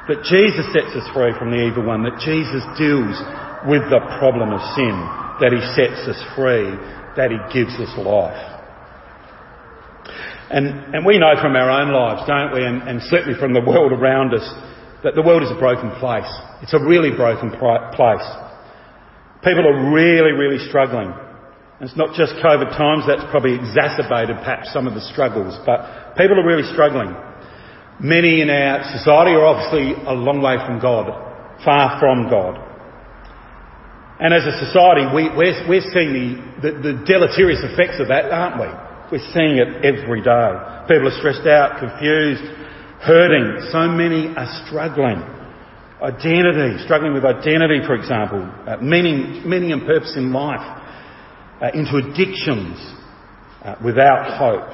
That 0.08 0.26
Jesus 0.26 0.66
sets 0.74 0.94
us 0.96 1.08
free 1.14 1.34
from 1.38 1.52
the 1.52 1.62
evil 1.64 1.86
one. 1.86 2.04
That 2.04 2.22
Jesus 2.22 2.64
deals 2.78 3.18
with 3.66 3.88
the 3.90 4.04
problem 4.20 4.52
of 4.52 4.62
sin. 4.76 4.96
That 5.42 5.52
he 5.52 5.62
sets 5.76 6.04
us 6.08 6.20
free 6.36 6.78
that 7.16 7.32
He 7.32 7.40
gives 7.52 7.74
us 7.80 7.92
life. 7.98 8.52
And, 10.52 10.94
and 10.94 11.06
we 11.06 11.18
know 11.18 11.34
from 11.42 11.56
our 11.56 11.72
own 11.72 11.92
lives, 11.92 12.22
don't 12.28 12.54
we, 12.54 12.64
and, 12.64 12.84
and 12.88 13.02
certainly 13.10 13.38
from 13.40 13.54
the 13.54 13.66
world 13.66 13.92
around 13.92 14.34
us, 14.34 14.46
that 15.04 15.16
the 15.16 15.24
world 15.24 15.44
is 15.44 15.50
a 15.50 15.60
broken 15.60 15.90
place. 16.00 16.30
It's 16.62 16.74
a 16.74 16.80
really 16.80 17.16
broken 17.16 17.50
place. 17.50 18.28
People 19.42 19.66
are 19.66 19.92
really, 19.94 20.32
really 20.32 20.62
struggling. 20.70 21.14
And 21.80 21.90
it's 21.90 21.98
not 21.98 22.16
just 22.16 22.40
COVID 22.40 22.72
times, 22.78 23.04
that's 23.04 23.26
probably 23.32 23.56
exacerbated 23.56 24.40
perhaps 24.40 24.72
some 24.72 24.88
of 24.88 24.96
the 24.96 25.04
struggles, 25.12 25.60
but 25.66 26.16
people 26.16 26.40
are 26.40 26.48
really 26.48 26.64
struggling. 26.72 27.12
Many 28.00 28.40
in 28.40 28.50
our 28.50 28.84
society 28.96 29.36
are 29.36 29.44
obviously 29.44 29.92
a 30.08 30.16
long 30.16 30.40
way 30.40 30.56
from 30.64 30.80
God, 30.80 31.12
far 31.64 32.00
from 32.00 32.32
God. 32.32 32.60
And 34.20 34.32
as 34.32 34.48
a 34.48 34.56
society, 34.64 35.04
we, 35.12 35.28
we're, 35.36 35.68
we're 35.68 35.84
seeing 35.92 36.16
the, 36.16 36.28
the, 36.64 36.72
the 36.80 36.94
deleterious 37.04 37.60
effects 37.68 38.00
of 38.00 38.08
that, 38.08 38.32
aren't 38.32 38.56
we? 38.64 38.72
We're 39.12 39.28
seeing 39.36 39.60
it 39.60 39.84
every 39.84 40.24
day. 40.24 40.52
People 40.88 41.12
are 41.12 41.18
stressed 41.20 41.44
out, 41.44 41.84
confused, 41.84 42.44
hurting. 43.04 43.68
So 43.76 43.92
many 43.92 44.32
are 44.32 44.48
struggling. 44.64 45.20
Identity, 46.00 46.84
struggling 46.84 47.14
with 47.14 47.24
identity, 47.24 47.84
for 47.84 47.96
example, 47.96 48.48
uh, 48.68 48.78
meaning, 48.80 49.44
meaning 49.48 49.72
and 49.72 49.86
purpose 49.86 50.16
in 50.16 50.32
life, 50.32 50.64
uh, 51.62 51.72
into 51.74 51.98
addictions 51.98 52.78
uh, 53.64 53.76
without 53.84 54.38
hope. 54.38 54.68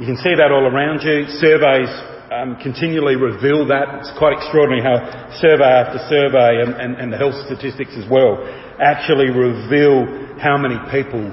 You 0.00 0.06
can 0.06 0.16
see 0.16 0.34
that 0.34 0.50
all 0.50 0.64
around 0.64 1.02
you. 1.04 1.28
Surveys 1.40 1.92
um, 2.32 2.56
continually 2.62 3.16
reveal 3.16 3.68
that. 3.68 4.00
It's 4.00 4.12
quite 4.18 4.32
extraordinary 4.40 4.80
how 4.80 4.96
survey 5.40 5.68
after 5.68 6.00
survey 6.08 6.64
and, 6.64 6.72
and, 6.80 6.96
and 6.96 7.12
the 7.12 7.18
health 7.18 7.36
statistics 7.44 7.92
as 7.96 8.08
well 8.08 8.40
actually 8.80 9.28
reveal 9.28 10.08
how 10.40 10.56
many 10.56 10.80
people 10.90 11.28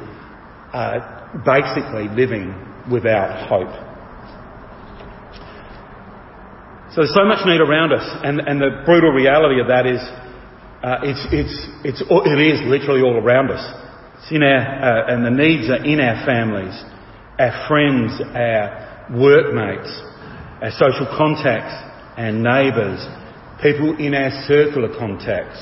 are 0.74 1.32
basically 1.46 2.12
living 2.12 2.54
without 2.92 3.48
hope. 3.48 3.72
So 6.94 7.02
there's 7.02 7.14
so 7.14 7.26
much 7.26 7.46
need 7.46 7.62
around 7.62 7.94
us, 7.94 8.04
and, 8.24 8.42
and 8.42 8.60
the 8.60 8.82
brutal 8.84 9.12
reality 9.12 9.62
of 9.62 9.68
that 9.68 9.86
is 9.86 10.02
uh, 10.82 11.06
it's, 11.06 11.22
it's, 11.32 11.56
it's, 11.86 12.02
it 12.02 12.40
is 12.42 12.62
literally 12.66 13.02
all 13.02 13.18
around 13.18 13.52
us. 13.52 13.62
It's 14.30 14.36
in 14.36 14.44
our, 14.44 14.62
uh, 14.62 15.12
and 15.12 15.26
the 15.26 15.34
needs 15.34 15.72
are 15.72 15.84
in 15.84 16.00
our 16.00 16.24
families, 16.24 16.78
our 17.40 17.66
friends, 17.68 18.14
our 18.22 19.10
workmates, 19.10 19.90
our 20.62 20.70
social 20.70 21.10
contacts, 21.18 21.74
our 22.14 22.32
neighbours, 22.32 23.02
people 23.58 23.98
in 23.98 24.14
our 24.14 24.30
circle 24.46 24.86
of 24.86 24.92
contacts. 25.00 25.58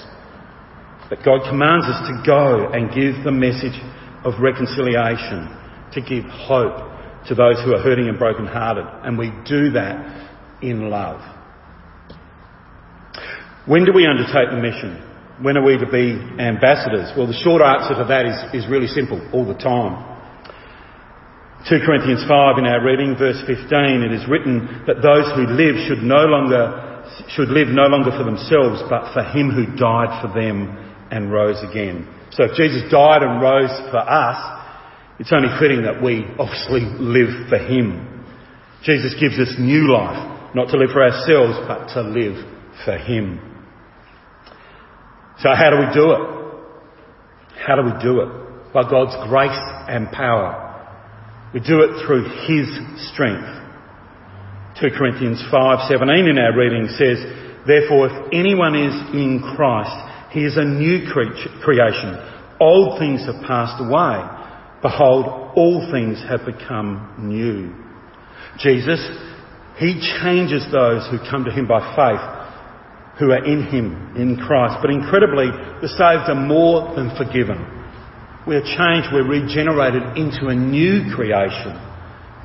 But 1.08 1.24
God 1.24 1.48
commands 1.48 1.86
us 1.88 2.12
to 2.12 2.24
go 2.28 2.68
and 2.74 2.92
give 2.92 3.24
the 3.24 3.32
message 3.32 3.80
of 4.28 4.36
reconciliation, 4.44 5.48
to 5.94 6.02
give 6.02 6.26
hope 6.28 6.76
to 7.30 7.36
those 7.36 7.64
who 7.64 7.72
are 7.72 7.80
hurting 7.80 8.10
and 8.10 8.20
brokenhearted. 8.20 8.84
And 9.08 9.18
we 9.18 9.32
do 9.48 9.72
that 9.80 10.60
in 10.62 10.90
love. 10.90 11.22
When 13.66 13.86
do 13.86 13.94
we 13.94 14.06
undertake 14.06 14.52
the 14.52 14.60
mission? 14.60 15.07
When 15.42 15.58
are 15.58 15.64
we 15.64 15.78
to 15.78 15.86
be 15.86 16.18
ambassadors? 16.42 17.14
Well, 17.16 17.28
the 17.28 17.38
short 17.38 17.62
answer 17.62 17.94
to 18.02 18.06
that 18.10 18.26
is, 18.26 18.64
is 18.64 18.70
really 18.70 18.88
simple, 18.88 19.22
all 19.34 19.46
the 19.46 19.58
time. 19.58 20.18
2 21.70 21.80
Corinthians 21.86 22.24
5 22.28 22.58
in 22.58 22.66
our 22.66 22.82
reading, 22.84 23.16
verse 23.18 23.42
15, 23.46 24.02
it 24.02 24.14
is 24.14 24.26
written 24.30 24.86
that 24.88 25.04
those 25.04 25.28
who 25.36 25.46
live 25.54 25.76
should 25.86 26.02
no 26.02 26.26
longer 26.26 26.88
should 27.30 27.50
live 27.50 27.70
no 27.70 27.88
longer 27.88 28.12
for 28.12 28.24
themselves, 28.24 28.84
but 28.90 29.14
for 29.14 29.24
him 29.24 29.50
who 29.50 29.66
died 29.76 30.22
for 30.22 30.28
them 30.28 30.68
and 31.12 31.32
rose 31.32 31.58
again. 31.64 32.08
So 32.32 32.44
if 32.44 32.56
Jesus 32.56 32.92
died 32.92 33.24
and 33.24 33.42
rose 33.42 33.72
for 33.92 34.00
us, 34.00 34.40
it's 35.20 35.32
only 35.32 35.50
fitting 35.60 35.84
that 35.84 36.04
we 36.04 36.26
obviously 36.38 36.82
live 37.00 37.50
for 37.50 37.58
him. 37.58 38.26
Jesus 38.84 39.16
gives 39.20 39.40
us 39.40 39.56
new 39.58 39.92
life, 39.92 40.54
not 40.54 40.70
to 40.70 40.78
live 40.78 40.92
for 40.92 41.04
ourselves, 41.04 41.58
but 41.68 41.88
to 41.96 42.02
live 42.02 42.36
for 42.86 42.98
him. 42.98 43.57
So 45.40 45.50
how 45.54 45.70
do 45.70 45.78
we 45.78 45.94
do 45.94 46.12
it? 46.12 46.22
How 47.66 47.76
do 47.76 47.84
we 47.84 47.96
do 48.02 48.22
it? 48.22 48.74
By 48.74 48.90
God's 48.90 49.16
grace 49.30 49.60
and 49.88 50.12
power. 50.12 50.64
We 51.54 51.60
do 51.60 51.82
it 51.82 52.06
through 52.06 52.24
His 52.48 52.68
strength. 53.14 53.48
2 54.82 54.90
Corinthians 54.98 55.42
5:17 55.52 56.30
in 56.30 56.38
our 56.38 56.56
reading 56.58 56.88
says, 56.90 57.18
Therefore, 57.66 58.08
if 58.08 58.34
anyone 58.34 58.76
is 58.76 58.94
in 59.14 59.42
Christ, 59.56 60.08
he 60.32 60.44
is 60.44 60.58
a 60.58 60.64
new 60.64 61.10
creature, 61.12 61.50
creation. 61.64 62.16
Old 62.60 63.00
things 63.00 63.26
have 63.26 63.42
passed 63.48 63.82
away. 63.82 64.22
Behold, 64.82 65.26
all 65.56 65.90
things 65.92 66.22
have 66.30 66.46
become 66.46 67.16
new. 67.18 67.74
Jesus, 68.60 69.02
He 69.78 70.00
changes 70.22 70.66
those 70.72 71.08
who 71.10 71.18
come 71.30 71.46
to 71.46 71.52
Him 71.52 71.68
by 71.68 71.82
faith, 71.96 72.22
who 73.20 73.32
are 73.32 73.44
in 73.44 73.66
Him, 73.66 74.14
in 74.16 74.38
Christ. 74.38 74.78
But 74.82 74.92
incredibly, 74.92 75.50
the 75.82 75.90
saved 75.90 76.30
are 76.30 76.38
more 76.38 76.96
than 76.96 77.16
forgiven. 77.18 77.58
We 78.46 78.56
are 78.56 78.64
changed, 78.64 79.10
we're 79.12 79.28
regenerated 79.28 80.18
into 80.18 80.48
a 80.48 80.56
new 80.56 81.14
creation 81.14 81.76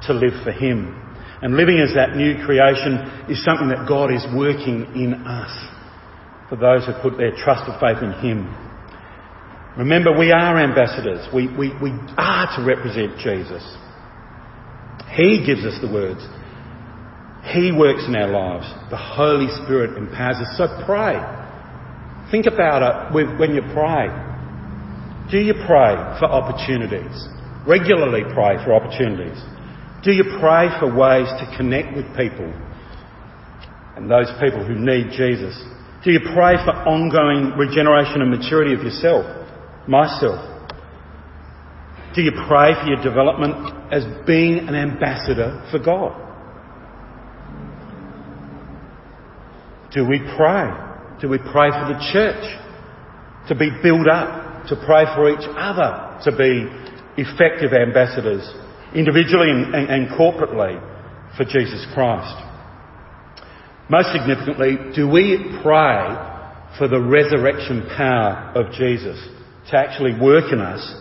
to 0.08 0.12
live 0.12 0.34
for 0.42 0.52
Him. 0.52 0.98
And 1.42 1.56
living 1.56 1.78
as 1.78 1.94
that 1.94 2.16
new 2.16 2.42
creation 2.44 3.28
is 3.28 3.44
something 3.44 3.68
that 3.68 3.86
God 3.86 4.12
is 4.14 4.24
working 4.34 4.86
in 4.94 5.26
us 5.26 5.52
for 6.48 6.56
those 6.56 6.86
who 6.86 6.92
put 7.02 7.18
their 7.18 7.32
trust 7.36 7.68
and 7.68 7.78
faith 7.78 8.02
in 8.02 8.12
Him. 8.24 8.46
Remember, 9.76 10.16
we 10.16 10.32
are 10.32 10.58
ambassadors. 10.60 11.26
We, 11.32 11.48
we, 11.48 11.72
we 11.80 11.90
are 12.16 12.46
to 12.56 12.64
represent 12.64 13.18
Jesus. 13.18 13.64
He 15.16 15.44
gives 15.44 15.64
us 15.64 15.80
the 15.80 15.92
words. 15.92 16.20
He 17.42 17.72
works 17.72 18.04
in 18.06 18.14
our 18.14 18.28
lives. 18.30 18.66
The 18.90 18.96
Holy 18.96 19.48
Spirit 19.64 19.98
empowers 19.98 20.36
us. 20.36 20.56
So 20.56 20.66
pray. 20.86 21.18
Think 22.30 22.46
about 22.46 22.80
it 22.82 23.14
when 23.14 23.54
you 23.54 23.62
pray. 23.74 24.08
Do 25.30 25.38
you 25.38 25.54
pray 25.66 25.94
for 26.18 26.26
opportunities? 26.26 27.28
Regularly 27.66 28.22
pray 28.32 28.62
for 28.64 28.74
opportunities. 28.74 29.38
Do 30.04 30.12
you 30.12 30.24
pray 30.40 30.68
for 30.78 30.86
ways 30.86 31.28
to 31.38 31.54
connect 31.56 31.96
with 31.96 32.06
people 32.16 32.52
and 33.96 34.10
those 34.10 34.30
people 34.40 34.64
who 34.64 34.74
need 34.74 35.10
Jesus? 35.12 35.54
Do 36.04 36.10
you 36.10 36.20
pray 36.34 36.56
for 36.64 36.74
ongoing 36.86 37.56
regeneration 37.58 38.22
and 38.22 38.30
maturity 38.30 38.74
of 38.74 38.82
yourself, 38.82 39.24
myself? 39.86 40.40
Do 42.14 42.22
you 42.22 42.32
pray 42.48 42.74
for 42.74 42.86
your 42.86 43.02
development 43.02 43.92
as 43.92 44.04
being 44.26 44.68
an 44.68 44.74
ambassador 44.74 45.66
for 45.70 45.78
God? 45.78 46.31
Do 49.94 50.06
we 50.06 50.18
pray? 50.36 50.70
Do 51.20 51.28
we 51.28 51.38
pray 51.38 51.70
for 51.70 51.92
the 51.92 52.10
church 52.12 53.48
to 53.48 53.54
be 53.54 53.70
built 53.82 54.08
up 54.08 54.66
to 54.68 54.76
pray 54.86 55.04
for 55.14 55.30
each 55.30 55.46
other 55.56 56.20
to 56.24 56.36
be 56.36 56.66
effective 57.20 57.72
ambassadors, 57.72 58.48
individually 58.94 59.50
and, 59.50 59.74
and, 59.74 59.90
and 59.90 60.08
corporately, 60.10 60.80
for 61.36 61.44
Jesus 61.44 61.86
Christ. 61.94 62.34
Most 63.88 64.12
significantly, 64.12 64.76
do 64.94 65.08
we 65.08 65.36
pray 65.62 66.30
for 66.78 66.88
the 66.88 67.00
resurrection 67.00 67.88
power 67.96 68.52
of 68.54 68.72
Jesus 68.72 69.18
to 69.70 69.76
actually 69.76 70.18
work 70.20 70.52
in 70.52 70.60
us 70.60 70.94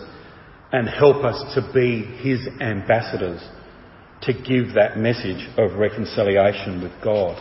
and 0.71 0.87
help 0.87 1.23
us 1.23 1.53
to 1.55 1.71
be 1.73 2.01
his 2.01 2.47
ambassadors 2.59 3.41
to 4.23 4.33
give 4.33 4.75
that 4.75 4.97
message 4.97 5.47
of 5.57 5.77
reconciliation 5.77 6.81
with 6.81 6.91
God? 7.03 7.37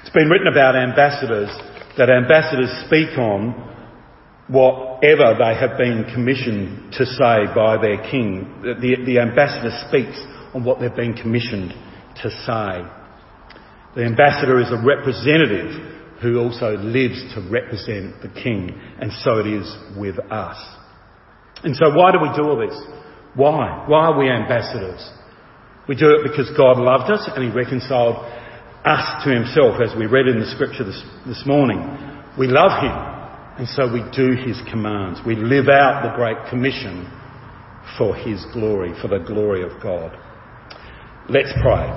It's 0.00 0.14
been 0.14 0.28
written 0.28 0.48
about 0.48 0.76
ambassadors 0.76 1.50
that 1.98 2.10
ambassadors 2.10 2.70
speak 2.86 3.16
on 3.18 3.66
whatever 4.48 5.34
they 5.38 5.54
have 5.58 5.76
been 5.76 6.06
commissioned 6.14 6.92
to 6.92 7.04
say 7.06 7.46
by 7.54 7.76
their 7.80 7.98
king. 8.10 8.62
The, 8.62 8.96
the 9.04 9.18
ambassador 9.18 9.70
speaks 9.88 10.18
on 10.54 10.64
what 10.64 10.80
they've 10.80 10.94
been 10.94 11.14
commissioned 11.14 11.72
to 12.22 12.30
say. 12.30 12.86
The 13.96 14.04
ambassador 14.04 14.60
is 14.60 14.70
a 14.70 14.82
representative 14.84 16.20
who 16.22 16.38
also 16.38 16.76
lives 16.76 17.20
to 17.34 17.40
represent 17.50 18.22
the 18.22 18.28
king, 18.28 18.78
and 19.00 19.12
so 19.24 19.38
it 19.38 19.46
is 19.46 19.66
with 19.96 20.18
us. 20.30 20.56
And 21.64 21.74
so 21.76 21.90
why 21.94 22.12
do 22.12 22.18
we 22.20 22.30
do 22.36 22.48
all 22.48 22.58
this? 22.58 22.76
Why? 23.34 23.84
Why 23.86 24.06
are 24.06 24.18
we 24.18 24.30
ambassadors? 24.30 25.10
We 25.88 25.96
do 25.96 26.10
it 26.10 26.22
because 26.22 26.50
God 26.56 26.78
loved 26.78 27.10
us 27.10 27.28
and 27.34 27.44
He 27.44 27.50
reconciled 27.50 28.16
us 28.86 29.24
to 29.24 29.34
Himself, 29.34 29.82
as 29.82 29.96
we 29.98 30.06
read 30.06 30.28
in 30.28 30.38
the 30.38 30.46
scripture 30.46 30.84
this, 30.84 31.02
this 31.26 31.42
morning. 31.44 31.82
We 32.38 32.46
love 32.46 32.82
Him 32.82 33.16
and 33.58 33.66
so 33.68 33.90
we 33.90 34.02
do 34.14 34.32
his 34.36 34.60
commands. 34.70 35.20
We 35.26 35.34
live 35.34 35.68
out 35.68 36.02
the 36.02 36.14
Great 36.14 36.36
Commission 36.50 37.10
for 37.96 38.14
his 38.14 38.44
glory, 38.52 38.92
for 39.00 39.08
the 39.08 39.18
glory 39.18 39.62
of 39.62 39.82
God. 39.82 40.12
Let's 41.30 41.52
pray. 41.62 41.88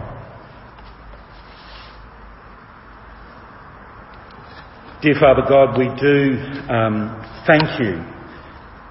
Dear 5.02 5.16
Father 5.20 5.44
God, 5.48 5.78
we 5.78 5.88
do 6.00 6.40
um, 6.72 7.44
thank 7.46 7.64
you 7.82 8.00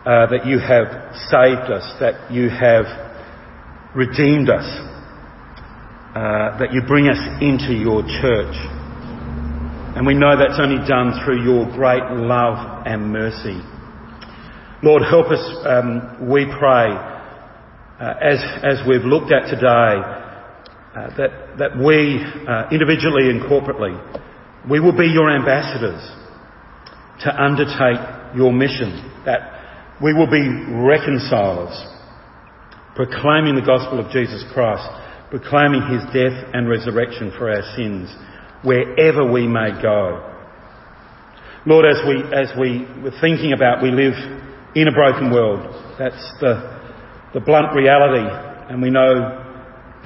uh, 0.04 0.26
that 0.28 0.44
you 0.44 0.58
have 0.58 1.14
saved 1.28 1.72
us, 1.72 1.94
that 2.00 2.30
you 2.30 2.50
have 2.50 2.84
redeemed 3.94 4.50
us, 4.50 4.66
uh, 6.14 6.59
that 6.59 6.73
you 6.73 6.83
bring 6.87 7.09
us 7.09 7.21
into 7.40 7.75
your 7.75 8.03
church. 8.21 8.57
And 9.97 10.07
we 10.07 10.14
know 10.14 10.38
that's 10.38 10.61
only 10.61 10.81
done 10.88 11.21
through 11.25 11.44
your 11.44 11.66
great 11.77 12.05
love 12.16 12.87
and 12.87 13.12
mercy. 13.12 13.61
Lord, 14.83 15.03
help 15.03 15.27
us, 15.27 15.42
um, 15.66 16.31
we 16.31 16.47
pray, 16.47 16.88
uh, 18.01 18.14
as, 18.23 18.38
as 18.62 18.87
we've 18.87 19.05
looked 19.05 19.33
at 19.33 19.51
today, 19.51 19.92
uh, 20.94 21.11
that, 21.18 21.59
that 21.59 21.73
we, 21.77 22.23
uh, 22.47 22.71
individually 22.71 23.29
and 23.29 23.42
corporately, 23.42 23.99
we 24.71 24.81
will 24.81 24.97
be 24.97 25.09
your 25.09 25.31
ambassadors 25.31 26.01
to 27.25 27.31
undertake 27.35 28.37
your 28.37 28.53
mission, 28.53 29.03
that 29.27 29.99
we 30.01 30.14
will 30.14 30.31
be 30.31 30.47
reconcilers, 30.79 31.75
proclaiming 32.94 33.57
the 33.57 33.66
gospel 33.66 33.99
of 33.99 34.11
Jesus 34.12 34.44
Christ, 34.55 34.87
proclaiming 35.30 35.82
his 35.88 36.02
death 36.14 36.50
and 36.54 36.68
resurrection 36.68 37.32
for 37.36 37.50
our 37.50 37.62
sins 37.76 38.14
wherever 38.62 39.30
we 39.30 39.46
may 39.46 39.70
go. 39.82 40.24
Lord, 41.66 41.84
as 41.84 42.00
we, 42.06 42.22
as 42.32 42.50
we 42.58 42.86
were 43.02 43.12
thinking 43.20 43.52
about 43.52 43.82
we 43.82 43.90
live 43.90 44.14
in 44.74 44.88
a 44.88 44.92
broken 44.92 45.30
world, 45.30 45.60
that's 45.98 46.32
the, 46.40 46.80
the 47.34 47.40
blunt 47.40 47.74
reality, 47.74 48.26
and 48.70 48.80
we 48.80 48.90
know 48.90 49.44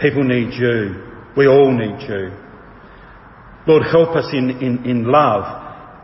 people 0.01 0.25
need 0.25 0.53
you. 0.55 1.09
We 1.37 1.47
all 1.47 1.71
need 1.71 2.03
you. 2.09 2.33
Lord, 3.67 3.85
help 3.85 4.17
us 4.17 4.27
in, 4.33 4.51
in, 4.61 4.85
in 4.85 5.05
love 5.05 5.45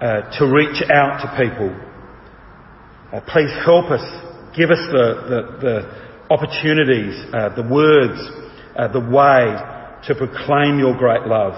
uh, 0.01 0.39
to 0.39 0.47
reach 0.47 0.81
out 0.91 1.19
to 1.23 1.45
people. 1.45 1.75
Uh, 3.13 3.21
please 3.27 3.51
help 3.65 3.91
us, 3.91 4.05
give 4.57 4.71
us 4.71 4.79
the, 4.93 5.07
the, 5.29 5.59
the 5.61 6.09
opportunities, 6.31 7.19
uh, 7.35 7.49
the 7.57 7.67
words, 7.67 8.21
uh, 8.79 8.89
the 8.89 9.01
way 9.01 9.59
to 10.07 10.15
proclaim 10.15 10.79
your 10.79 10.97
great 10.97 11.27
love 11.27 11.53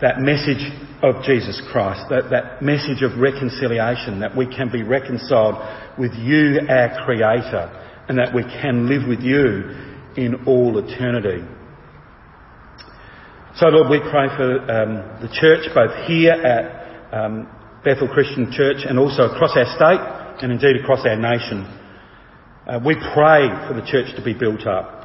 that 0.00 0.18
message 0.18 0.60
of 1.02 1.22
Jesus 1.24 1.60
Christ, 1.70 2.02
that, 2.10 2.28
that 2.30 2.60
message 2.60 3.02
of 3.02 3.16
reconciliation, 3.18 4.20
that 4.20 4.36
we 4.36 4.44
can 4.44 4.70
be 4.70 4.82
reconciled 4.82 5.56
with 5.98 6.12
you, 6.14 6.60
our 6.68 7.04
Creator, 7.06 8.04
and 8.08 8.18
that 8.18 8.34
we 8.34 8.42
can 8.42 8.88
live 8.88 9.08
with 9.08 9.20
you 9.20 9.70
in 10.16 10.44
all 10.46 10.76
eternity. 10.78 11.40
So, 13.56 13.68
Lord, 13.68 13.88
we 13.88 14.00
pray 14.00 14.28
for 14.36 14.58
um, 14.66 15.22
the 15.22 15.30
church, 15.30 15.70
both 15.74 15.94
here 16.06 16.32
at 16.32 17.14
um, 17.14 17.48
Bethel 17.84 18.08
Christian 18.08 18.50
Church 18.50 18.84
and 18.84 18.98
also 18.98 19.30
across 19.30 19.56
our 19.56 19.70
state 19.76 20.42
and 20.42 20.50
indeed 20.50 20.82
across 20.82 21.06
our 21.06 21.16
nation. 21.16 21.64
Uh, 22.66 22.80
we 22.84 22.94
pray 23.14 23.46
for 23.68 23.74
the 23.78 23.86
church 23.86 24.14
to 24.16 24.24
be 24.24 24.34
built 24.34 24.66
up. 24.66 25.03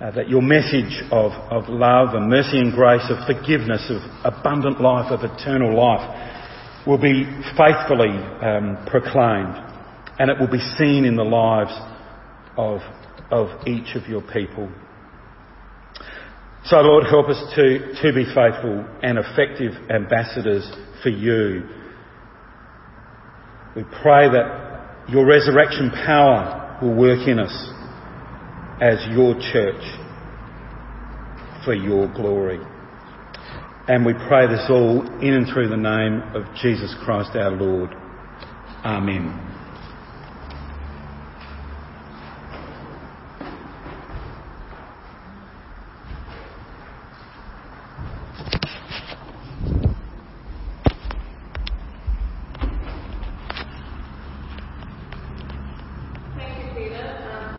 Uh, 0.00 0.12
that 0.12 0.28
your 0.28 0.42
message 0.42 1.02
of, 1.10 1.32
of 1.50 1.68
love 1.68 2.14
and 2.14 2.30
mercy 2.30 2.56
and 2.56 2.72
grace, 2.72 3.02
of 3.10 3.18
forgiveness, 3.26 3.90
of 3.90 4.00
abundant 4.32 4.80
life, 4.80 5.10
of 5.10 5.24
eternal 5.24 5.76
life, 5.76 6.86
will 6.86 6.98
be 6.98 7.24
faithfully 7.58 8.14
um, 8.40 8.78
proclaimed 8.86 9.58
and 10.20 10.30
it 10.30 10.38
will 10.38 10.50
be 10.50 10.62
seen 10.78 11.04
in 11.04 11.16
the 11.16 11.24
lives 11.24 11.72
of, 12.56 12.80
of 13.32 13.66
each 13.66 13.96
of 13.96 14.08
your 14.08 14.22
people. 14.22 14.70
So, 16.64 16.76
Lord, 16.76 17.04
help 17.10 17.28
us 17.28 17.42
to, 17.56 17.78
to 18.02 18.12
be 18.14 18.24
faithful 18.24 18.86
and 19.02 19.18
effective 19.18 19.72
ambassadors 19.90 20.70
for 21.02 21.08
you. 21.08 21.62
We 23.74 23.82
pray 24.02 24.28
that 24.30 25.08
your 25.08 25.26
resurrection 25.26 25.90
power 25.90 26.78
will 26.82 26.94
work 26.94 27.26
in 27.26 27.40
us 27.40 27.77
as 28.80 29.04
your 29.10 29.34
church 29.52 29.82
for 31.64 31.74
your 31.74 32.12
glory. 32.14 32.60
And 33.88 34.04
we 34.04 34.12
pray 34.12 34.46
this 34.46 34.66
all 34.68 35.02
in 35.20 35.34
and 35.34 35.46
through 35.52 35.68
the 35.68 35.76
name 35.76 36.22
of 36.34 36.44
Jesus 36.62 36.94
Christ 37.04 37.30
our 37.34 37.50
Lord. 37.50 37.90
Amen. 38.84 39.47